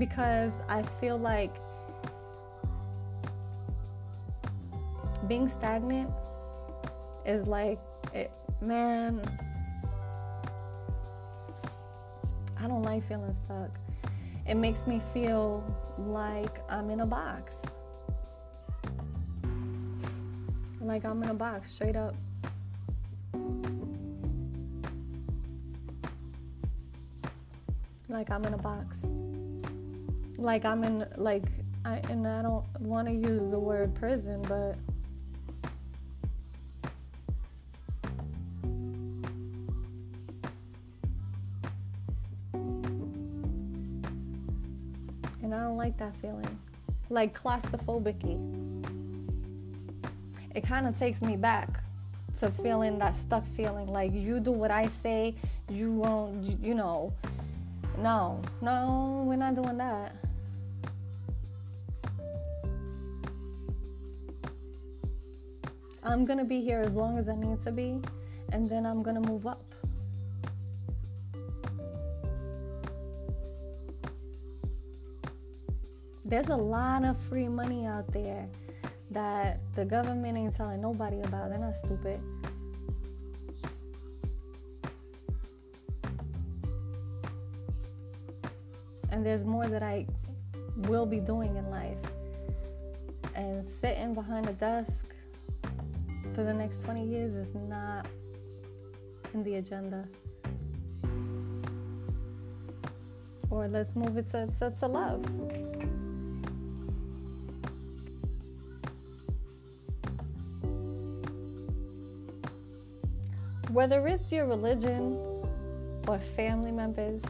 [0.00, 1.54] Because I feel like
[5.28, 6.10] being stagnant
[7.26, 7.78] is like,
[8.14, 8.32] it,
[8.62, 9.20] man,
[12.58, 13.70] I don't like feeling stuck.
[14.48, 15.62] It makes me feel
[15.98, 17.62] like I'm in a box.
[20.80, 22.14] Like I'm in a box, straight up.
[28.08, 29.04] Like I'm in a box
[30.40, 31.42] like I'm in like
[31.84, 34.76] I and I don't want to use the word prison, but
[45.42, 46.58] and I don't like that feeling.
[47.10, 48.16] Like claustrophobic
[50.54, 51.82] It kind of takes me back
[52.38, 55.34] to feeling that stuck feeling like you do what I say,
[55.68, 57.12] you won't, you, you know.
[57.98, 60.14] No, no, we're not doing that.
[66.02, 68.00] I'm gonna be here as long as I need to be,
[68.52, 69.62] and then I'm gonna move up.
[76.24, 78.48] There's a lot of free money out there
[79.10, 81.50] that the government ain't telling nobody about.
[81.50, 82.20] They're not stupid.
[89.10, 90.06] And there's more that I
[90.88, 91.98] will be doing in life.
[93.34, 95.09] And sitting behind a desk
[96.34, 98.06] for the next 20 years is not
[99.34, 100.06] in the agenda.
[103.50, 105.24] Or let's move it to, to, to love.
[113.70, 115.18] Whether it's your religion
[116.06, 117.24] or family members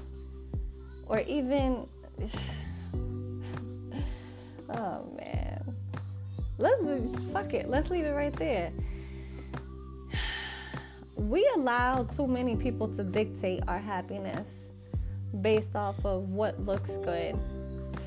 [1.06, 1.86] or even
[4.70, 5.74] oh man
[6.58, 8.70] let's just fuck it let's leave it right there
[11.20, 14.72] we allow too many people to dictate our happiness
[15.42, 17.34] based off of what looks good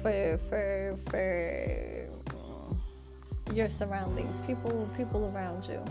[0.01, 2.07] for for for
[3.53, 5.83] your surroundings, people people around you.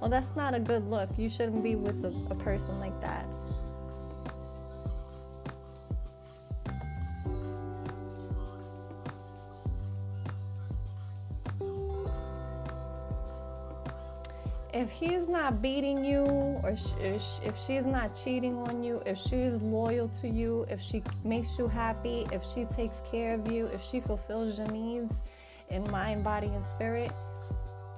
[0.00, 1.10] Well, that's not a good look.
[1.18, 3.26] You shouldn't be with a, a person like that.
[14.72, 16.22] If he's not beating you
[16.62, 21.58] or if she's not cheating on you, if she's loyal to you, if she makes
[21.58, 25.20] you happy, if she takes care of you, if she fulfills your needs
[25.68, 27.12] in mind, body, and spirit,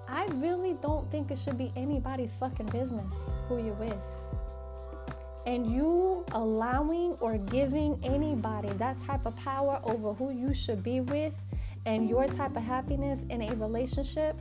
[0.08, 4.02] I really don't think it should be anybody's fucking business who you're with.
[5.46, 11.00] And you allowing or giving anybody that type of power over who you should be
[11.00, 11.38] with
[11.86, 14.36] and your type of happiness in a relationship,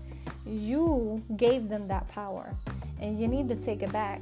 [0.46, 2.54] you gave them that power.
[3.02, 4.22] And you need to take it back.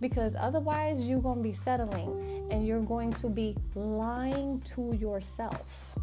[0.00, 5.94] Because otherwise, you're going to be settling and you're going to be lying to yourself.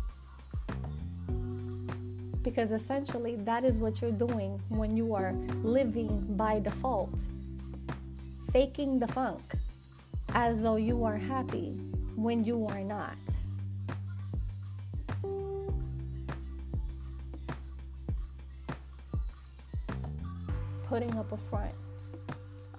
[2.42, 5.34] Because essentially, that is what you're doing when you are
[5.64, 7.26] living by default,
[8.52, 9.42] faking the funk
[10.34, 11.72] as though you are happy
[12.16, 13.18] when you are not.
[20.88, 21.74] Putting up a front.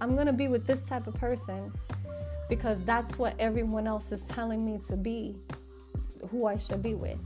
[0.01, 1.73] I'm going to be with this type of person
[2.49, 5.35] because that's what everyone else is telling me to be
[6.31, 7.21] who I should be with.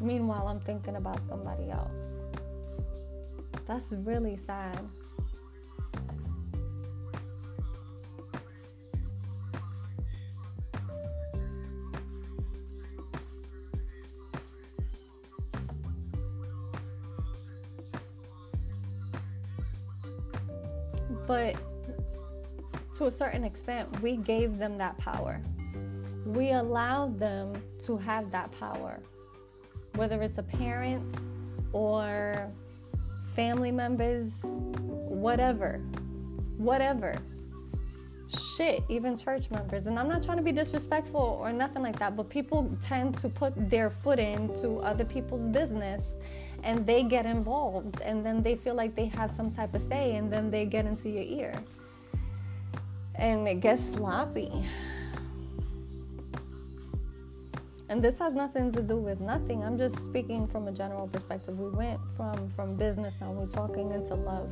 [0.00, 2.10] Meanwhile, I'm thinking about somebody else.
[3.66, 4.78] That's really sad.
[21.30, 21.54] But
[22.96, 25.40] to a certain extent, we gave them that power.
[26.26, 28.98] We allowed them to have that power
[29.94, 31.14] whether it's a parent
[31.72, 32.50] or
[33.34, 35.78] family members, whatever,
[36.56, 37.16] whatever.
[38.56, 39.86] Shit, even church members.
[39.86, 43.28] And I'm not trying to be disrespectful or nothing like that, but people tend to
[43.28, 46.08] put their foot into other people's business
[46.62, 50.16] and they get involved and then they feel like they have some type of say
[50.16, 51.54] and then they get into your ear.
[53.14, 54.50] And it gets sloppy.
[57.90, 59.64] and this has nothing to do with nothing.
[59.64, 61.58] I'm just speaking from a general perspective.
[61.58, 64.48] We went from from business now we're talking into love.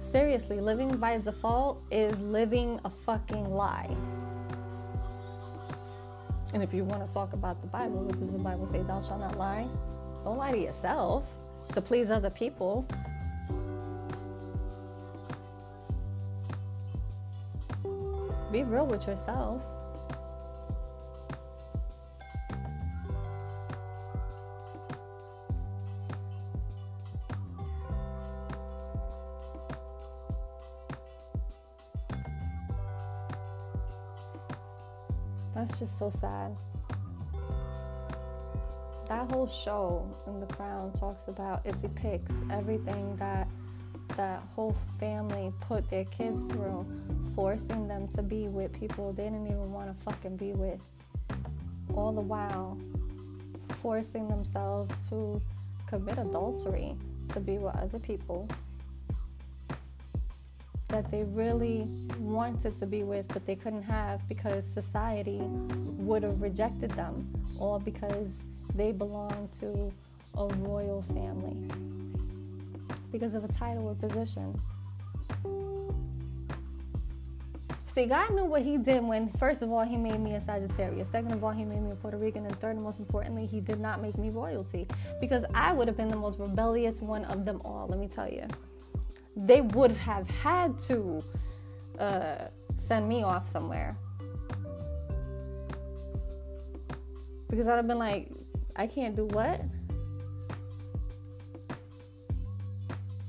[0.00, 3.94] Seriously living by default is living a fucking lie.
[6.54, 9.20] And if you want to talk about the bible does the bible say thou shalt
[9.20, 9.66] not lie
[10.24, 11.28] don't lie to yourself
[11.72, 12.86] to please other people
[18.50, 19.62] be real with yourself
[35.56, 36.54] That's just so sad.
[39.08, 43.46] That whole show in The Crown talks about, it depicts everything that
[44.16, 46.86] that whole family put their kids through,
[47.34, 50.80] forcing them to be with people they didn't even want to fucking be with.
[51.94, 52.78] All the while,
[53.82, 55.40] forcing themselves to
[55.86, 56.96] commit adultery
[57.28, 58.48] to be with other people
[60.88, 61.84] that they really
[62.18, 67.28] wanted to be with, but they couldn't have because society would have rejected them,
[67.58, 68.44] all because
[68.76, 69.92] they belong to
[70.36, 71.56] a royal family
[73.10, 74.60] because of a title or position.
[77.86, 81.08] See, God knew what He did when, first of all, He made me a Sagittarius.
[81.08, 82.44] Second of all, He made me a Puerto Rican.
[82.44, 84.86] And third, and most importantly, He did not make me royalty
[85.18, 88.30] because I would have been the most rebellious one of them all, let me tell
[88.30, 88.46] you
[89.36, 91.22] they would have had to
[91.98, 92.36] uh,
[92.78, 93.96] send me off somewhere.
[97.48, 98.28] Because I'd have been like,
[98.76, 99.60] I can't do what?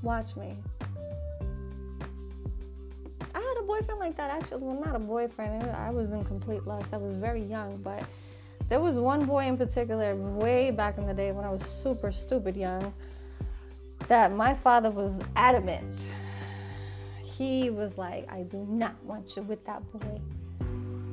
[0.03, 0.55] Watch me.
[3.33, 4.61] I had a boyfriend like that actually.
[4.63, 5.63] Well, not a boyfriend.
[5.71, 6.93] I was in complete lust.
[6.93, 8.03] I was very young, but
[8.69, 12.11] there was one boy in particular way back in the day when I was super
[12.11, 12.93] stupid young
[14.07, 16.11] that my father was adamant.
[17.23, 20.19] He was like, I do not want you with that boy.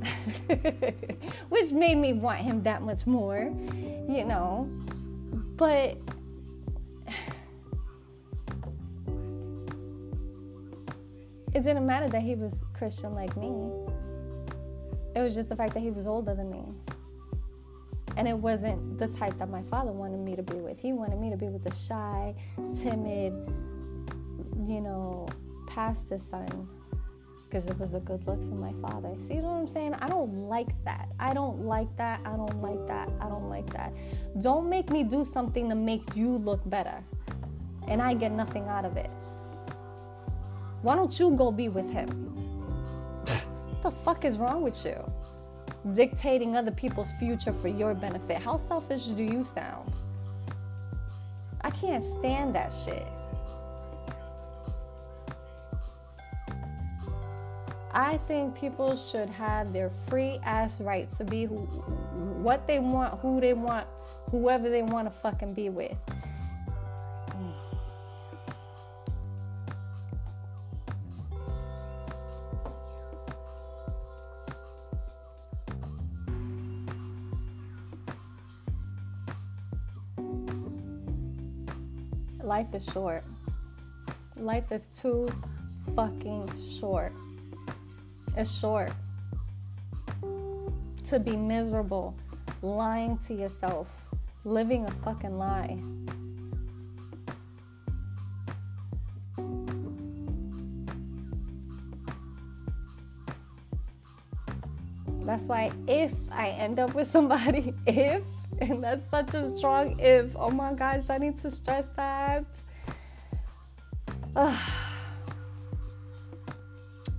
[1.48, 3.52] Which made me want him that much more,
[4.09, 4.68] you know.
[5.57, 5.96] But
[11.55, 13.48] it didn't matter that he was Christian like me.
[15.14, 16.64] It was just the fact that he was older than me.
[18.16, 20.78] And it wasn't the type that my father wanted me to be with.
[20.78, 22.34] He wanted me to be with a shy,
[22.80, 23.32] timid,
[24.57, 25.28] you know,
[25.68, 26.68] pastor son
[27.55, 29.14] because it was a good look for my father.
[29.20, 29.94] See what I'm saying?
[29.94, 31.09] I don't like that.
[31.20, 32.20] I don't like that.
[32.24, 33.09] I don't like that.
[33.20, 33.92] I don't like that.
[34.40, 36.98] Don't make me do something to make you look better.
[37.86, 39.11] and I get nothing out of it.
[40.82, 42.09] Why don't you go be with him?
[43.24, 44.96] what the fuck is wrong with you?
[45.92, 48.42] Dictating other people's future for your benefit.
[48.42, 49.92] How selfish do you sound?
[51.61, 53.07] I can't stand that shit.
[57.97, 61.59] I think people should have their free ass right to be who,
[62.42, 63.86] what they want, who they want,
[64.32, 65.97] whoever they want to fucking be with.
[82.42, 83.22] Life is short.
[84.36, 85.30] Life is too
[85.95, 87.12] fucking short.
[88.37, 88.93] It's short.
[91.09, 92.16] To be miserable,
[92.62, 93.89] lying to yourself,
[94.45, 95.78] living a fucking lie.
[105.24, 108.22] That's why if I end up with somebody, if,
[108.61, 112.45] and that's such a strong if, oh my gosh, I need to stress that.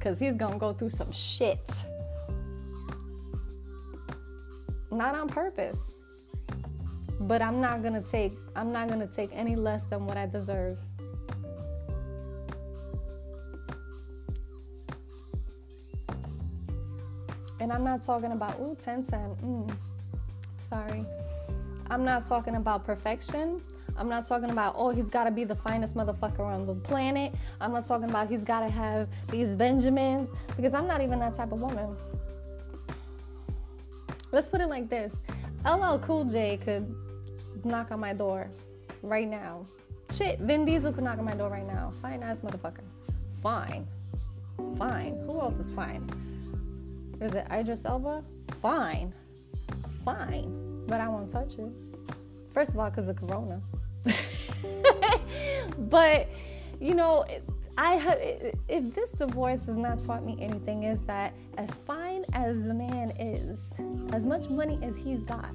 [0.05, 1.67] Because he's to go through some shit.
[4.91, 5.93] Not on purpose.
[7.21, 10.77] But I'm not to take I'm not to take any less than what I deserve.
[17.59, 19.19] And I'm not talking about, ooh, 10 10.
[19.43, 19.75] Mm,
[20.59, 21.03] sorry.
[21.89, 23.59] I'm not talking about perfection.
[23.97, 27.33] I'm not talking about, oh, he's got to be the finest motherfucker on the planet.
[27.61, 31.33] I'm not talking about he's got to have these Benjamins because I'm not even that
[31.33, 31.95] type of woman.
[34.31, 35.17] Let's put it like this
[35.65, 36.93] LL Cool J could
[37.63, 38.49] knock on my door
[39.01, 39.65] right now.
[40.11, 41.91] Shit, Vin Diesel could knock on my door right now.
[42.01, 42.83] Fine ass motherfucker.
[43.41, 43.87] Fine.
[44.77, 45.15] Fine.
[45.25, 46.09] Who else is fine?
[47.21, 48.23] Is it Idris Elba?
[48.61, 49.13] Fine.
[50.03, 50.83] Fine.
[50.87, 51.71] But I won't touch it.
[52.53, 53.61] First of all, because of Corona.
[55.77, 56.29] but,
[56.79, 57.25] you know,
[57.77, 58.17] I have,
[58.69, 63.11] if this divorce has not taught me anything, is that as fine as the man
[63.19, 63.73] is,
[64.13, 65.53] as much money as he's got,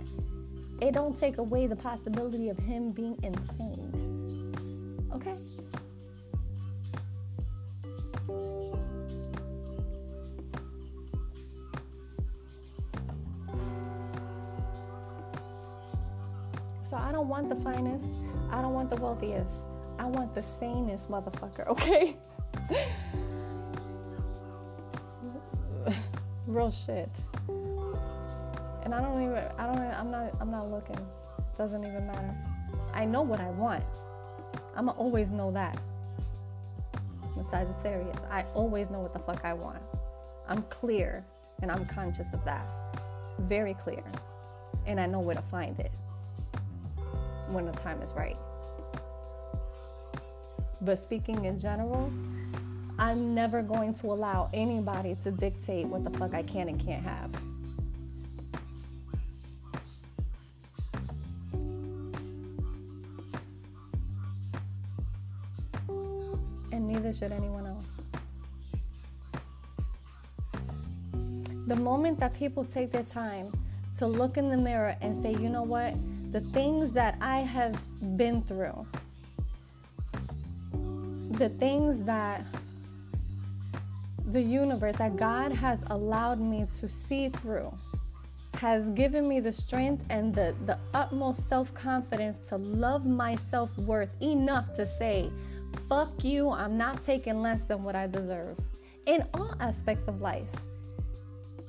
[0.82, 5.06] it don't take away the possibility of him being insane.
[5.14, 5.36] Okay?
[16.82, 18.20] So I don't want the finest.
[18.50, 19.66] I don't want the wealthiest.
[19.98, 22.16] I want the sanest motherfucker, okay?
[26.46, 27.20] Real shit.
[28.82, 30.98] And I don't even I don't I'm not I'm not looking.
[31.56, 32.36] Doesn't even matter.
[32.92, 33.84] I know what I want.
[34.74, 35.78] I'ma always know that.
[37.36, 38.18] I'm Sagittarius.
[38.30, 39.82] I always know what the fuck I want.
[40.48, 41.24] I'm clear
[41.62, 42.66] and I'm conscious of that.
[43.40, 44.02] Very clear.
[44.86, 45.92] And I know where to find it
[47.52, 48.36] when the time is right.
[50.82, 52.10] But speaking in general,
[52.98, 57.02] I'm never going to allow anybody to dictate what the fuck I can and can't
[57.02, 57.30] have.
[66.72, 68.00] And neither should anyone else.
[71.66, 73.52] The moment that people take their time
[73.98, 75.94] to look in the mirror and say, you know what,
[76.30, 77.76] the things that I have
[78.16, 78.86] been through,
[81.30, 82.46] the things that
[84.26, 87.72] the universe, that God has allowed me to see through,
[88.54, 93.76] has given me the strength and the, the utmost self confidence to love my self
[93.78, 95.30] worth enough to say,
[95.88, 98.58] fuck you, I'm not taking less than what I deserve.
[99.06, 100.46] In all aspects of life.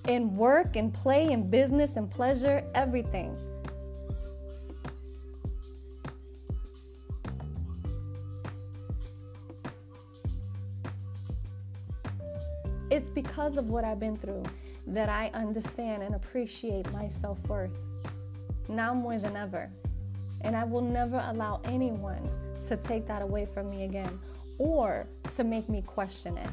[0.07, 3.35] In work and play and business and pleasure, everything.
[12.91, 14.43] It's because of what I've been through
[14.87, 17.71] that I understand and appreciate my self worth
[18.67, 19.69] now more than ever.
[20.41, 22.29] And I will never allow anyone
[22.67, 24.19] to take that away from me again
[24.57, 26.49] or to make me question it.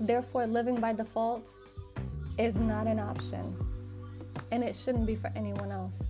[0.00, 1.54] Therefore, living by default
[2.38, 3.54] is not an option,
[4.50, 6.02] and it shouldn't be for anyone else.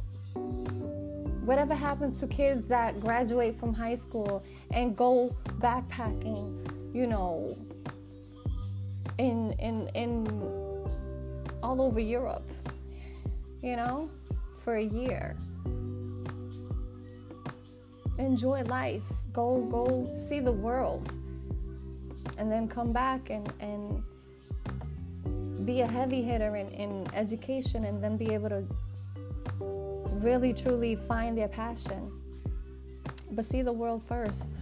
[1.44, 6.61] Whatever happens to kids that graduate from high school and go backpacking,
[6.92, 7.56] you know,
[9.18, 10.26] in in in
[11.62, 12.48] all over Europe,
[13.60, 14.10] you know,
[14.64, 15.36] for a year.
[18.18, 19.02] enjoy life.
[19.32, 21.12] Go go see the world.
[22.38, 24.02] And then come back and, and
[25.66, 28.64] be a heavy hitter in, in education and then be able to
[30.18, 32.10] really truly find their passion.
[33.30, 34.61] But see the world first.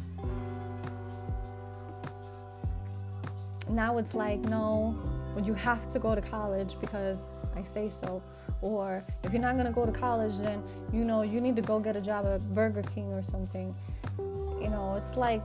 [3.70, 4.96] Now it's like, no,
[5.44, 8.20] you have to go to college because I say so.
[8.62, 10.60] Or if you're not gonna go to college, then
[10.92, 13.72] you know you need to go get a job at Burger King or something.
[14.18, 15.40] You know, it's like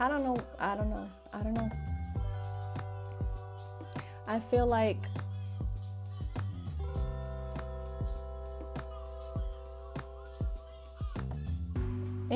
[0.00, 0.36] I don't know.
[0.58, 1.06] I don't know.
[1.32, 1.70] I don't know.
[4.26, 4.98] I feel like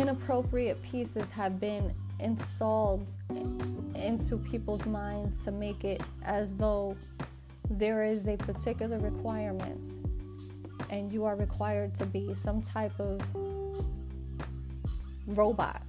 [0.06, 3.08] inappropriate pieces have been installed
[3.96, 6.96] into people's minds to make it as though
[7.70, 9.84] there is a particular requirement
[10.90, 13.20] and you are required to be some type of
[15.26, 15.82] robot.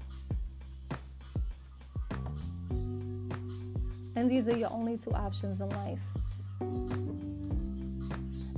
[4.16, 6.00] And these are your only two options in life.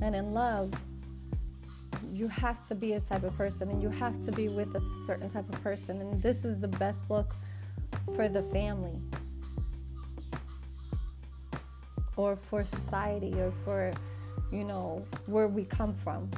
[0.01, 0.71] And in love,
[2.19, 4.81] you have to be a type of person and you have to be with a
[5.07, 6.01] certain type of person.
[6.01, 7.33] And this is the best look
[8.13, 8.99] for the family
[12.17, 13.93] or for society or for,
[14.51, 16.29] you know, where we come from.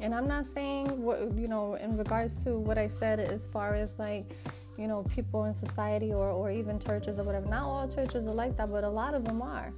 [0.00, 3.74] And I'm not saying what, you know, in regards to what I said as far
[3.74, 4.24] as like,
[4.78, 7.46] you know, people in society or, or even churches or whatever.
[7.50, 9.70] Not all churches are like that, but a lot of them are.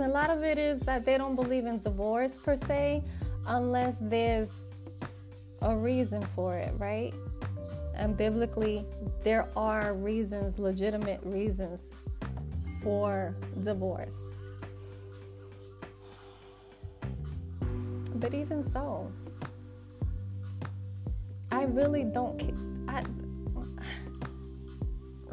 [0.00, 3.02] And a lot of it is that they don't believe in divorce per se
[3.48, 4.66] unless there's
[5.60, 7.12] a reason for it, right?
[7.96, 8.84] And biblically,
[9.24, 11.90] there are reasons, legitimate reasons
[12.80, 13.34] for
[13.64, 14.14] divorce.
[18.14, 19.10] But even so,
[21.50, 22.40] I really don't.
[22.86, 23.02] I,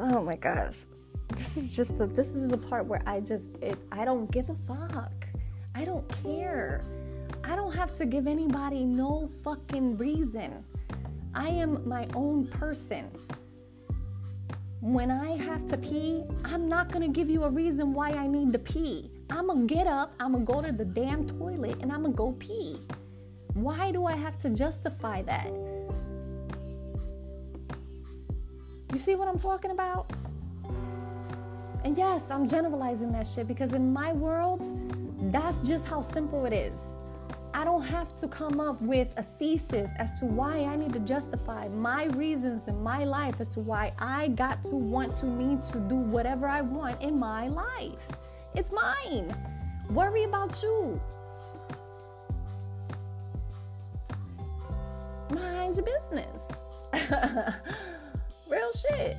[0.00, 0.86] oh my gosh
[1.28, 4.48] this is just the this is the part where I just it, I don't give
[4.48, 5.12] a fuck.
[5.74, 6.82] I don't care.
[7.44, 10.64] I don't have to give anybody no fucking reason.
[11.34, 13.10] I am my own person.
[14.80, 18.52] When I have to pee, I'm not gonna give you a reason why I need
[18.52, 19.10] to pee.
[19.30, 22.32] I'm gonna get up, I'm gonna go to the damn toilet, and I'm gonna go
[22.38, 22.78] pee.
[23.54, 25.50] Why do I have to justify that?
[28.92, 30.10] You see what I'm talking about?
[31.86, 34.60] And yes, I'm generalizing that shit because in my world,
[35.30, 36.98] that's just how simple it is.
[37.54, 40.98] I don't have to come up with a thesis as to why I need to
[40.98, 45.62] justify my reasons in my life as to why I got to want to need
[45.66, 48.04] to do whatever I want in my life.
[48.56, 49.32] It's mine.
[49.90, 51.00] Worry about you.
[55.30, 56.40] Mind your business.
[58.50, 59.18] Real shit.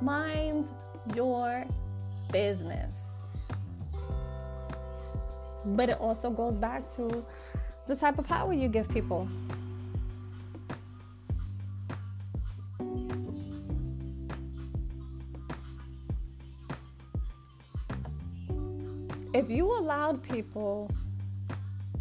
[0.00, 0.68] Mind
[1.14, 1.64] your
[2.32, 3.04] business.
[5.64, 7.24] But it also goes back to
[7.86, 9.28] the type of power you give people.
[19.34, 20.90] If you allowed people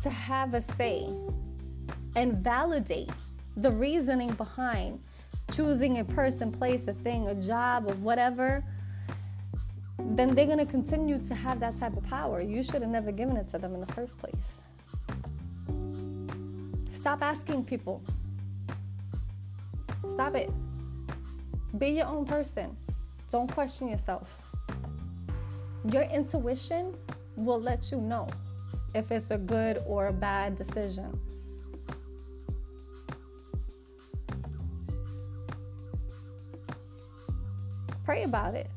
[0.01, 1.09] to have a say
[2.15, 3.09] and validate
[3.57, 4.99] the reasoning behind
[5.51, 8.63] choosing a person, place, a thing, a job, or whatever,
[9.97, 12.41] then they're going to continue to have that type of power.
[12.41, 14.61] You should have never given it to them in the first place.
[16.91, 18.01] Stop asking people.
[20.07, 20.51] Stop it.
[21.77, 22.75] Be your own person.
[23.29, 24.55] Don't question yourself.
[25.91, 26.95] Your intuition
[27.35, 28.27] will let you know
[28.93, 31.19] if it's a good or a bad decision.
[38.05, 38.69] Pray about it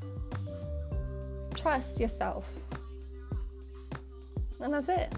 [1.61, 2.50] trust yourself.
[4.61, 5.12] And that's it.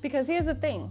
[0.00, 0.90] Because here's the thing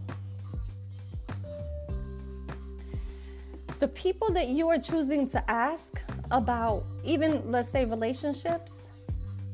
[3.79, 8.89] the people that you are choosing to ask about, even let's say relationships,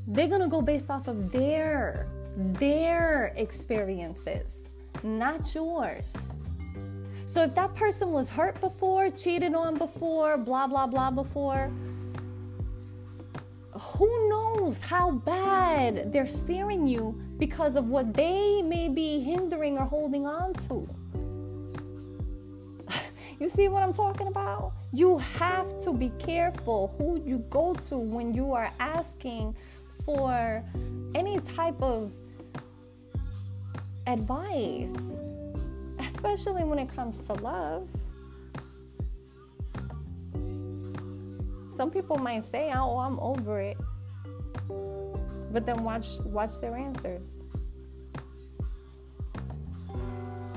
[0.07, 4.69] they're gonna go based off of their their experiences,
[5.03, 6.31] not yours.
[7.25, 11.71] So if that person was hurt before, cheated on before, blah blah blah before,
[14.79, 20.53] how bad they're steering you because of what they may be hindering or holding on
[20.53, 20.87] to.
[23.39, 24.73] you see what I'm talking about?
[24.93, 29.55] You have to be careful who you go to when you are asking
[30.05, 30.63] for
[31.15, 32.11] any type of
[34.07, 34.93] advice,
[35.99, 37.87] especially when it comes to love.
[41.69, 43.77] Some people might say, "Oh, I'm over it,"
[45.51, 47.41] but then watch watch their answers,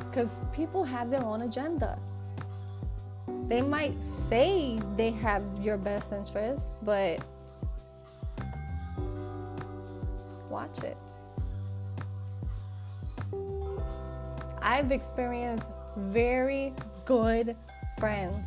[0.09, 1.99] because people have their own agenda.
[3.49, 7.21] They might say they have your best interest, but
[10.49, 10.97] watch it.
[14.63, 16.73] I've experienced very
[17.05, 17.55] good
[17.99, 18.47] friends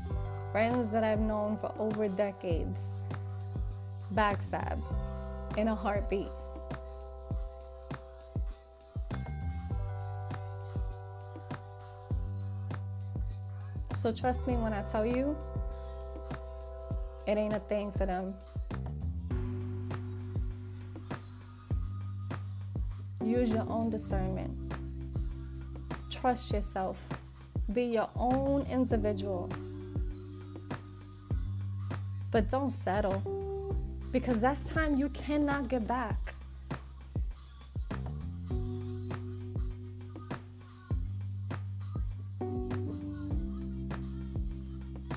[0.52, 2.82] friends that I've known for over decades
[4.14, 4.82] backstab
[5.58, 6.28] in a heartbeat.
[13.98, 15.36] So trust me when I tell you,
[17.26, 18.34] it ain't a thing for them.
[23.26, 24.52] Use your own discernment.
[26.12, 27.04] Trust yourself.
[27.74, 29.52] Be your own individual.
[32.32, 33.57] But don't settle
[34.12, 36.16] because that's time you cannot get back.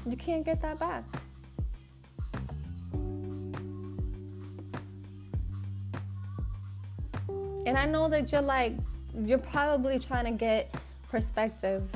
[0.09, 1.05] You can't get that back.
[7.67, 8.73] And I know that you're like,
[9.15, 10.75] you're probably trying to get
[11.09, 11.89] perspective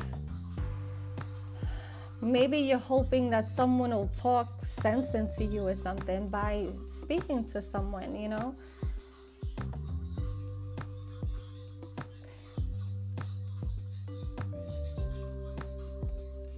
[2.24, 6.66] maybe you're hoping that someone will talk sense into you or something by
[7.04, 8.54] speaking to someone, you know?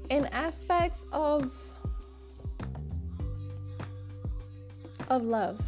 [0.09, 1.53] In aspects of
[5.09, 5.61] of love.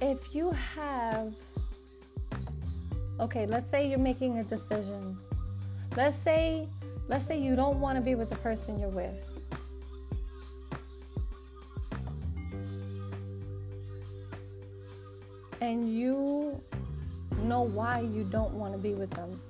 [0.00, 1.32] If you have
[3.20, 5.16] okay, let's say you're making a decision
[5.96, 6.68] Let's say
[7.08, 9.27] let's say you don't want to be with the person you're with.
[17.68, 19.40] Why you don't want to be with them.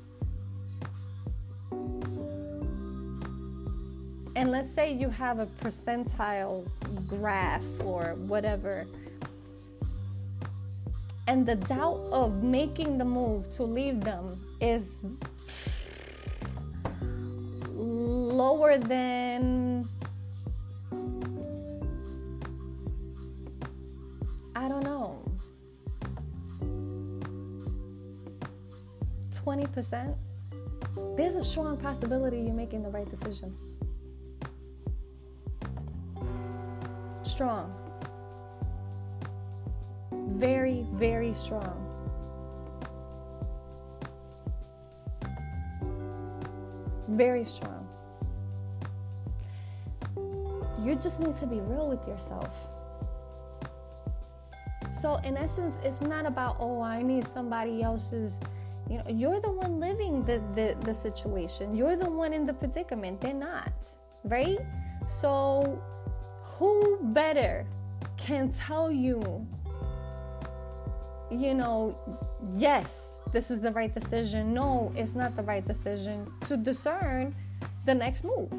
[4.36, 6.64] And let's say you have a percentile
[7.08, 8.86] graph or whatever.
[11.26, 15.00] And the doubt of making the move to leave them is
[17.74, 19.57] lower than
[29.78, 30.14] 20%,
[31.16, 33.54] there's a strong possibility you're making the right decision.
[37.22, 37.72] Strong.
[40.12, 41.84] Very, very strong.
[47.08, 47.86] Very strong.
[50.84, 52.68] You just need to be real with yourself.
[54.90, 58.40] So, in essence, it's not about, oh, I need somebody else's,
[58.88, 61.74] you know, you're the one living the, the, the situation.
[61.74, 63.20] You're the one in the predicament.
[63.20, 64.58] They're not, right?
[65.06, 65.82] So,
[66.42, 67.66] who better
[68.16, 69.46] can tell you,
[71.30, 71.98] you know,
[72.54, 74.54] yes, this is the right decision.
[74.54, 77.34] No, it's not the right decision to discern
[77.84, 78.52] the next move.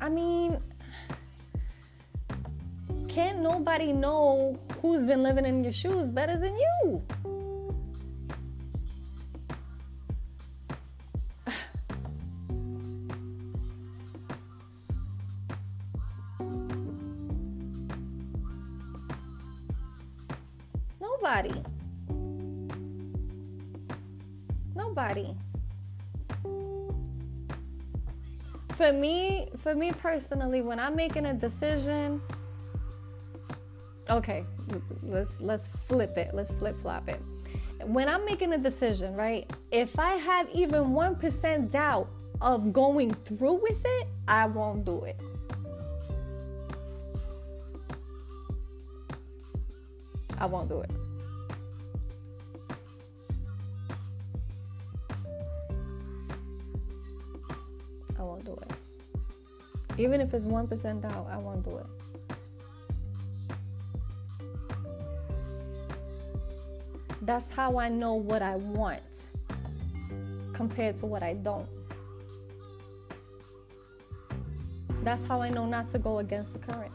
[0.00, 0.58] I mean,
[3.08, 7.02] can't nobody know who's been living in your shoes better than you?
[21.26, 21.62] Nobody.
[24.74, 25.34] Nobody.
[28.76, 32.20] for me, for me personally, when I'm making a decision,
[34.10, 34.44] okay,
[35.02, 36.34] let's let's flip it.
[36.34, 37.20] Let's flip flop it.
[37.86, 39.50] When I'm making a decision, right?
[39.70, 42.08] If I have even 1% doubt
[42.40, 45.16] of going through with it, I won't do it.
[50.38, 50.90] I won't do it.
[59.98, 61.86] Even if it's 1% doubt, I won't do it.
[67.22, 69.02] That's how I know what I want
[70.54, 71.66] compared to what I don't.
[75.02, 76.92] That's how I know not to go against the current.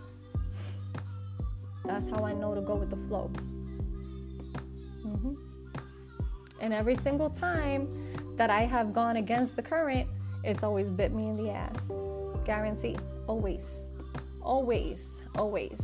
[1.86, 3.32] That's how I know to go with the flow.
[5.06, 5.34] Mm-hmm.
[6.62, 7.88] And every single time
[8.38, 10.08] that I have gone against the current,
[10.44, 11.90] it's always bit me in the ass.
[12.46, 12.98] Guarantee.
[13.28, 13.84] Always.
[14.42, 15.12] Always.
[15.36, 15.82] Always.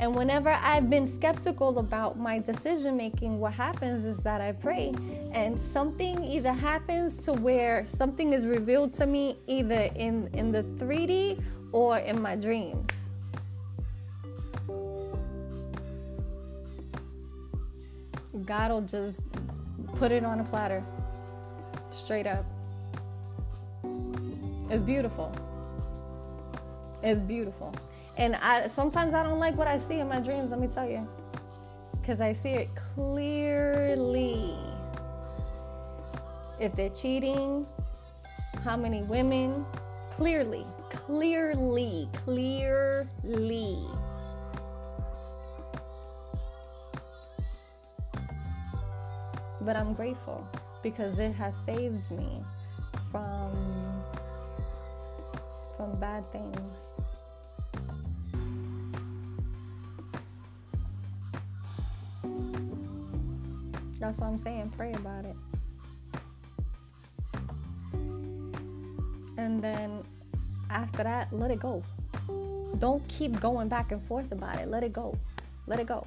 [0.00, 4.94] And whenever I've been skeptical about my decision making, what happens is that I pray
[5.34, 10.62] and something either happens to where something is revealed to me either in, in the
[10.62, 11.42] 3D
[11.72, 13.12] or in my dreams.
[18.46, 19.20] God will just
[19.96, 20.82] put it on a platter
[21.92, 22.46] straight up.
[24.70, 25.34] It's beautiful.
[27.02, 27.74] It's beautiful.
[28.16, 30.88] And I sometimes I don't like what I see in my dreams, let me tell
[30.88, 31.08] you.
[32.04, 34.54] Cuz I see it clearly.
[36.58, 37.66] If they're cheating,
[38.64, 39.64] how many women
[40.10, 43.78] clearly, clearly, clearly.
[49.62, 50.46] But I'm grateful
[50.82, 52.42] because it has saved me
[53.10, 53.52] from
[55.76, 56.89] from bad things.
[64.00, 64.72] That's what I'm saying.
[64.76, 65.36] Pray about it.
[69.36, 70.02] And then
[70.70, 71.82] after that, let it go.
[72.78, 74.68] Don't keep going back and forth about it.
[74.68, 75.16] Let it go.
[75.66, 76.06] Let it go.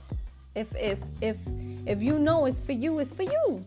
[0.56, 1.38] If if if
[1.86, 3.64] if you know it's for you, it's for you.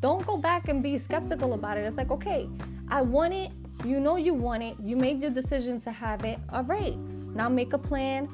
[0.00, 1.80] Don't go back and be skeptical about it.
[1.80, 2.48] It's like, okay,
[2.90, 3.50] I want it.
[3.84, 4.76] You know you want it.
[4.82, 6.38] You made the decision to have it.
[6.52, 6.96] All right.
[7.34, 8.28] Now make a plan.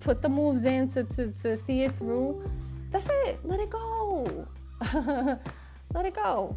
[0.00, 2.50] Put the moves in to, to, to see it through.
[2.90, 3.38] That's it.
[3.44, 3.91] Let it go.
[5.94, 6.54] Let it go.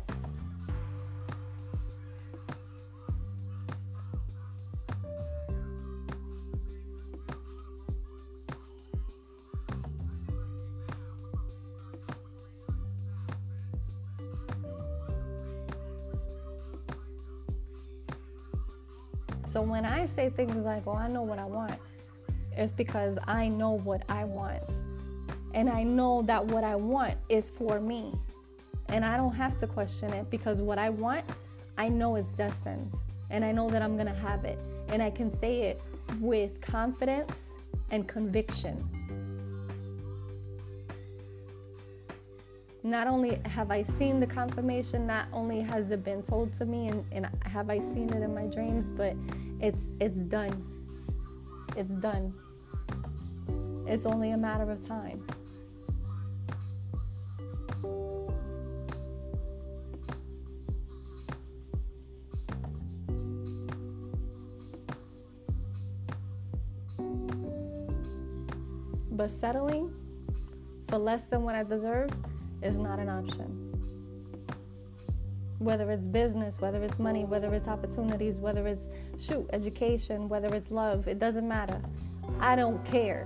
[19.45, 21.79] So when I say things like, "Oh, I know what I want,"
[22.57, 24.61] it's because I know what I want.
[25.53, 28.11] And I know that what I want is for me.
[28.89, 31.25] And I don't have to question it because what I want,
[31.77, 32.93] I know it's destined.
[33.29, 34.59] And I know that I'm going to have it.
[34.89, 35.81] And I can say it
[36.19, 37.55] with confidence
[37.91, 38.77] and conviction.
[42.83, 46.89] Not only have I seen the confirmation, not only has it been told to me
[46.89, 49.15] and, and have I seen it in my dreams, but
[49.59, 50.63] it's it's done.
[51.75, 52.31] It's done.
[53.87, 55.25] It's only a matter of time.
[69.15, 69.93] But settling
[70.89, 72.11] for less than what I deserve
[72.61, 73.47] is not an option.
[75.59, 80.69] Whether it's business, whether it's money, whether it's opportunities, whether it's shoot, education, whether it's
[80.69, 81.81] love, it doesn't matter.
[82.41, 83.25] I don't care.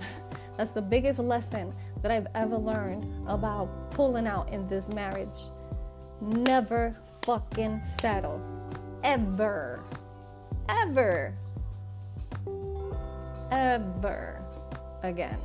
[0.56, 1.72] That's the biggest lesson
[2.02, 5.38] that I've ever learned about pulling out in this marriage.
[6.20, 8.42] Never fucking settle.
[9.04, 9.84] Ever.
[10.68, 11.32] Ever.
[13.52, 14.47] Ever
[15.02, 15.38] again.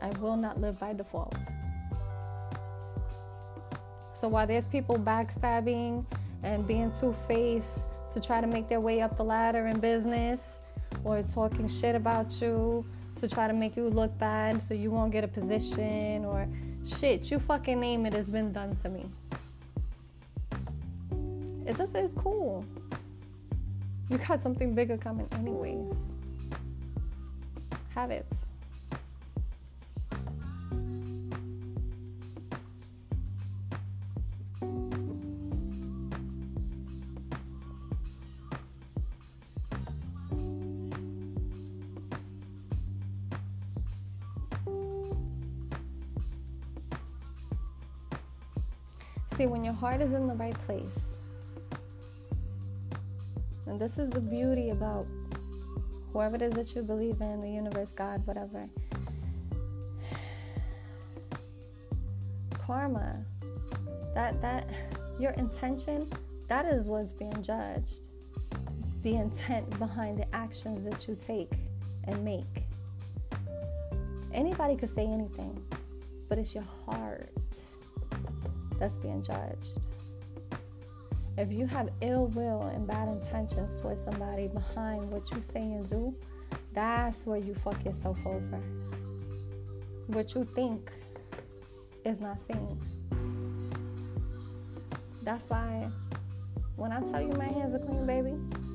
[0.00, 1.36] I will not live by default.
[4.14, 6.04] So while there's people backstabbing
[6.42, 10.62] and being two faced to try to make their way up the ladder in business
[11.04, 12.84] or talking shit about you
[13.16, 16.48] to try to make you look bad so you won't get a position or
[16.84, 19.04] shit, you fucking name it has been done to me.
[21.68, 22.64] It does it's cool.
[24.08, 26.12] You got something bigger coming anyways.
[27.94, 28.26] Have it.
[49.34, 51.17] See, when your heart is in the right place,
[53.68, 55.06] and this is the beauty about
[56.12, 58.66] whoever it is that you believe in, the universe, God, whatever.
[62.68, 63.24] karma.
[64.14, 64.68] That that
[65.18, 66.06] your intention,
[66.48, 68.08] that is what's being judged.
[69.02, 71.50] The intent behind the actions that you take
[72.04, 72.64] and make.
[74.34, 75.58] Anybody could say anything,
[76.28, 77.30] but it's your heart
[78.78, 79.88] that's being judged.
[81.38, 85.88] If you have ill will and bad intentions towards somebody behind what you say and
[85.88, 86.12] do,
[86.74, 88.60] that's where you fuck yourself over.
[90.08, 90.90] What you think
[92.04, 92.80] is not seen.
[95.22, 95.88] That's why
[96.74, 98.32] when I tell you my hands are clean, baby,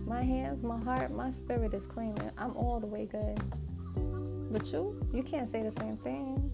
[0.08, 2.16] my hands, my heart, my spirit is clean.
[2.38, 3.40] I'm all the way good.
[4.54, 6.50] But you, you can't say the same thing.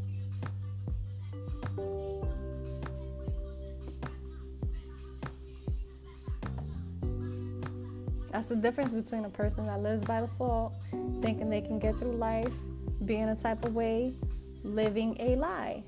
[8.40, 10.72] That's the difference between a person that lives by default,
[11.22, 12.54] thinking they can get through life,
[13.04, 14.14] being a type of way,
[14.64, 15.84] living a lie.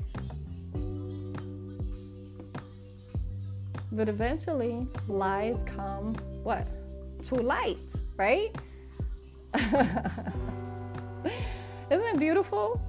[3.93, 6.67] But eventually, lies come what?
[7.27, 7.77] To light,
[8.17, 8.53] right?
[9.55, 9.85] Isn't
[11.89, 12.81] it beautiful?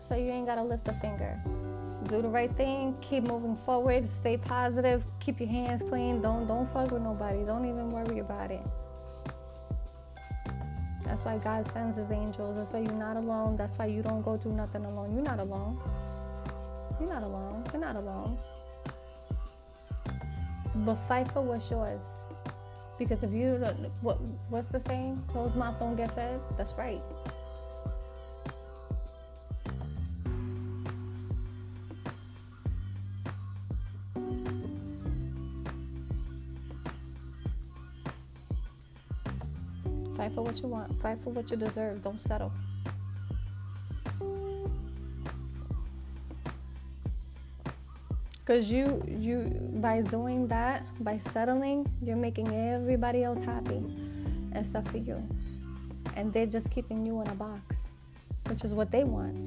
[0.00, 1.40] So you ain't gotta lift a finger.
[2.12, 6.70] Do the right thing, keep moving forward, stay positive, keep your hands clean, don't don't
[6.70, 8.60] fuck with nobody, don't even worry about it.
[11.06, 12.58] That's why God sends his angels.
[12.58, 13.56] That's why you're not alone.
[13.56, 15.14] That's why you don't go through nothing alone.
[15.14, 15.78] You're not alone.
[17.00, 17.64] You're not alone.
[17.72, 18.36] You're not alone.
[20.84, 22.04] But fight for what's yours.
[22.98, 25.22] Because if you don't, what, what's the saying?
[25.28, 26.40] Closed mouth don't get fed.
[26.58, 27.00] That's right.
[40.52, 41.00] What you want.
[41.00, 42.02] Fight for what you deserve.
[42.02, 42.52] Don't settle.
[48.40, 53.82] Because you, you, by doing that, by settling, you're making everybody else happy
[54.54, 55.26] except for you.
[56.16, 57.94] And they're just keeping you in a box,
[58.48, 59.40] which is what they want.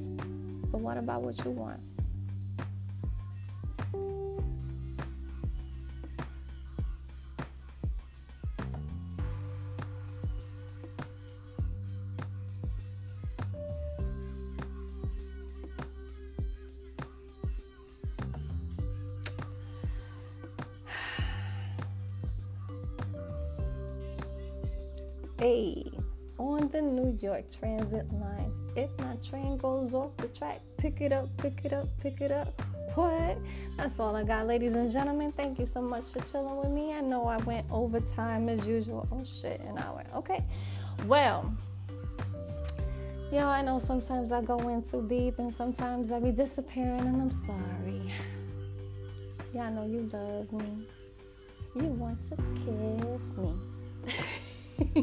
[0.72, 1.80] But what about what you want?
[25.45, 25.85] Hey,
[26.39, 28.51] on the New York Transit line.
[28.75, 32.31] If my train goes off the track, pick it up, pick it up, pick it
[32.31, 32.59] up.
[32.95, 33.37] What?
[33.77, 35.31] That's all I got, ladies and gentlemen.
[35.33, 36.93] Thank you so much for chilling with me.
[36.95, 39.07] I know I went over time as usual.
[39.11, 40.03] Oh shit, an hour.
[40.15, 40.43] Okay.
[41.05, 41.55] Well,
[43.31, 47.21] yo, I know sometimes I go in too deep and sometimes I be disappearing and
[47.21, 48.11] I'm sorry.
[49.53, 50.87] Y'all know you love me.
[51.75, 53.53] You want to kiss me.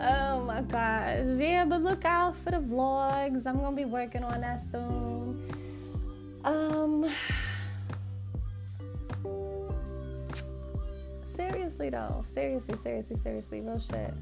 [0.00, 1.38] oh my gosh.
[1.38, 3.46] Yeah, but look out for the vlogs.
[3.46, 5.42] I'm gonna be working on that soon.
[6.44, 7.10] Um
[11.24, 14.14] seriously though, seriously, seriously, seriously, real shit.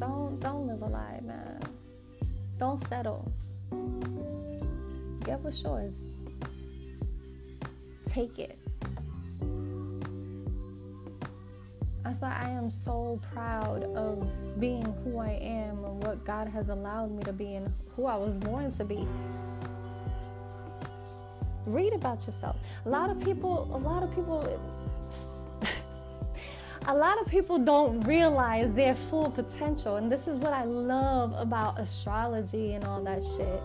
[0.00, 1.62] Don't don't live a lie, man.
[2.58, 3.30] Don't settle.
[5.24, 5.98] Get what's yours.
[8.06, 8.58] Take it.
[12.08, 14.26] That's why I am so proud of
[14.58, 18.16] being who I am and what God has allowed me to be and who I
[18.16, 19.06] was born to be.
[21.66, 22.56] Read about yourself.
[22.86, 24.58] A lot of people, a lot of people,
[26.86, 29.96] a lot of people don't realize their full potential.
[29.96, 33.60] And this is what I love about astrology and all that shit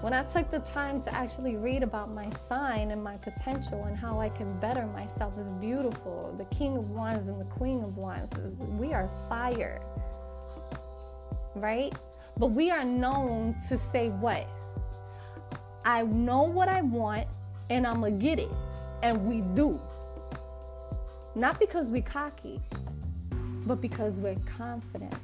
[0.00, 3.96] when I took the time to actually read about my sign and my potential and
[3.96, 6.34] how I can better myself is beautiful.
[6.38, 8.32] The King of Wands and the Queen of Wands,
[8.78, 9.80] we are fire,
[11.56, 11.92] right?
[12.36, 14.46] But we are known to say what?
[15.84, 17.26] I know what I want
[17.68, 18.50] and I'm gonna get it.
[19.02, 19.80] And we do.
[21.34, 22.60] Not because we cocky,
[23.66, 25.14] but because we're confident.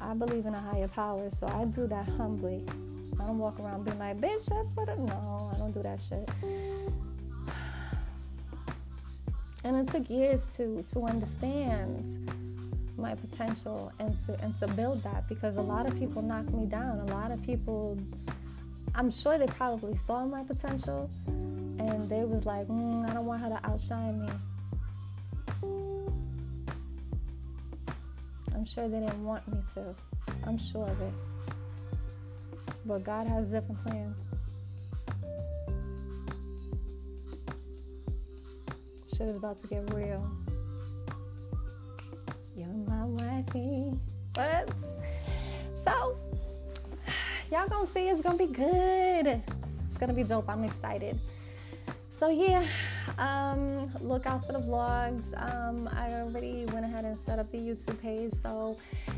[0.00, 2.62] I believe in a higher power, so I do that humbly.
[3.20, 6.00] I don't walk around being like, bitch, that's what I no, I don't do that
[6.00, 6.28] shit.
[9.64, 12.30] And it took years to to understand
[12.98, 16.66] my potential and to and to build that because a lot of people knocked me
[16.66, 16.98] down.
[16.98, 17.98] A lot of people
[18.94, 23.42] I'm sure they probably saw my potential and they was like, mm, I don't want
[23.42, 24.28] her to outshine me.
[28.64, 29.94] I'm sure they didn't want me to.
[30.46, 31.12] I'm sure of it.
[32.86, 34.16] But God has different plans.
[39.12, 40.26] Shit is about to get real.
[42.56, 43.98] You're my wifey.
[44.32, 44.72] What?
[45.84, 46.16] So,
[47.52, 49.42] y'all gonna see it's gonna be good.
[49.88, 50.48] It's gonna be dope.
[50.48, 51.18] I'm excited.
[52.08, 52.66] So yeah,
[53.18, 55.32] um, look out for the vlogs.
[55.36, 58.76] Um, I already went ahead and set up the YouTube page, so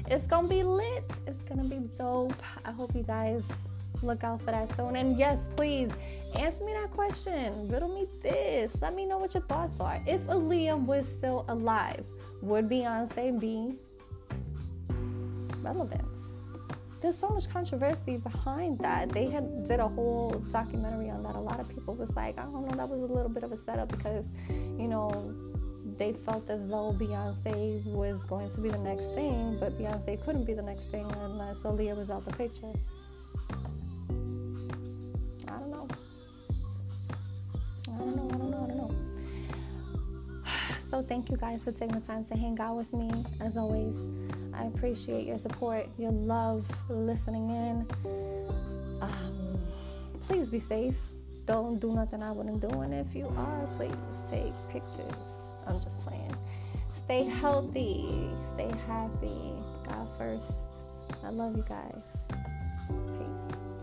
[0.08, 1.10] it's gonna be lit.
[1.26, 2.34] It's gonna be dope.
[2.64, 4.96] I hope you guys look out for that soon.
[4.96, 5.90] And yes, please
[6.38, 7.68] answer me that question.
[7.68, 8.80] Riddle me this.
[8.80, 10.00] Let me know what your thoughts are.
[10.06, 12.04] If Aaliyah was still alive,
[12.42, 13.76] would Beyonce be
[15.62, 16.15] relevant?
[17.02, 19.10] There's so much controversy behind that.
[19.10, 21.34] They had did a whole documentary on that.
[21.34, 23.52] A lot of people was like, I don't know, that was a little bit of
[23.52, 25.34] a setup because, you know,
[25.98, 30.44] they felt as though Beyonce was going to be the next thing, but Beyonce couldn't
[30.44, 32.72] be the next thing unless Aaliyah was out the picture.
[35.48, 35.88] I don't know.
[37.88, 38.28] I don't know.
[38.28, 38.64] I don't know.
[38.64, 39.15] I don't know.
[40.96, 43.10] So thank you guys for taking the time to hang out with me.
[43.42, 44.06] As always,
[44.54, 47.86] I appreciate your support, your love, listening in.
[49.02, 49.58] Um,
[50.26, 50.96] please be safe.
[51.44, 52.80] Don't do nothing I wouldn't do.
[52.80, 55.52] And if you are, please take pictures.
[55.66, 56.34] I'm just playing.
[56.94, 58.30] Stay healthy.
[58.46, 59.52] Stay happy.
[59.86, 60.78] God first.
[61.22, 62.26] I love you guys.
[62.88, 63.75] Peace.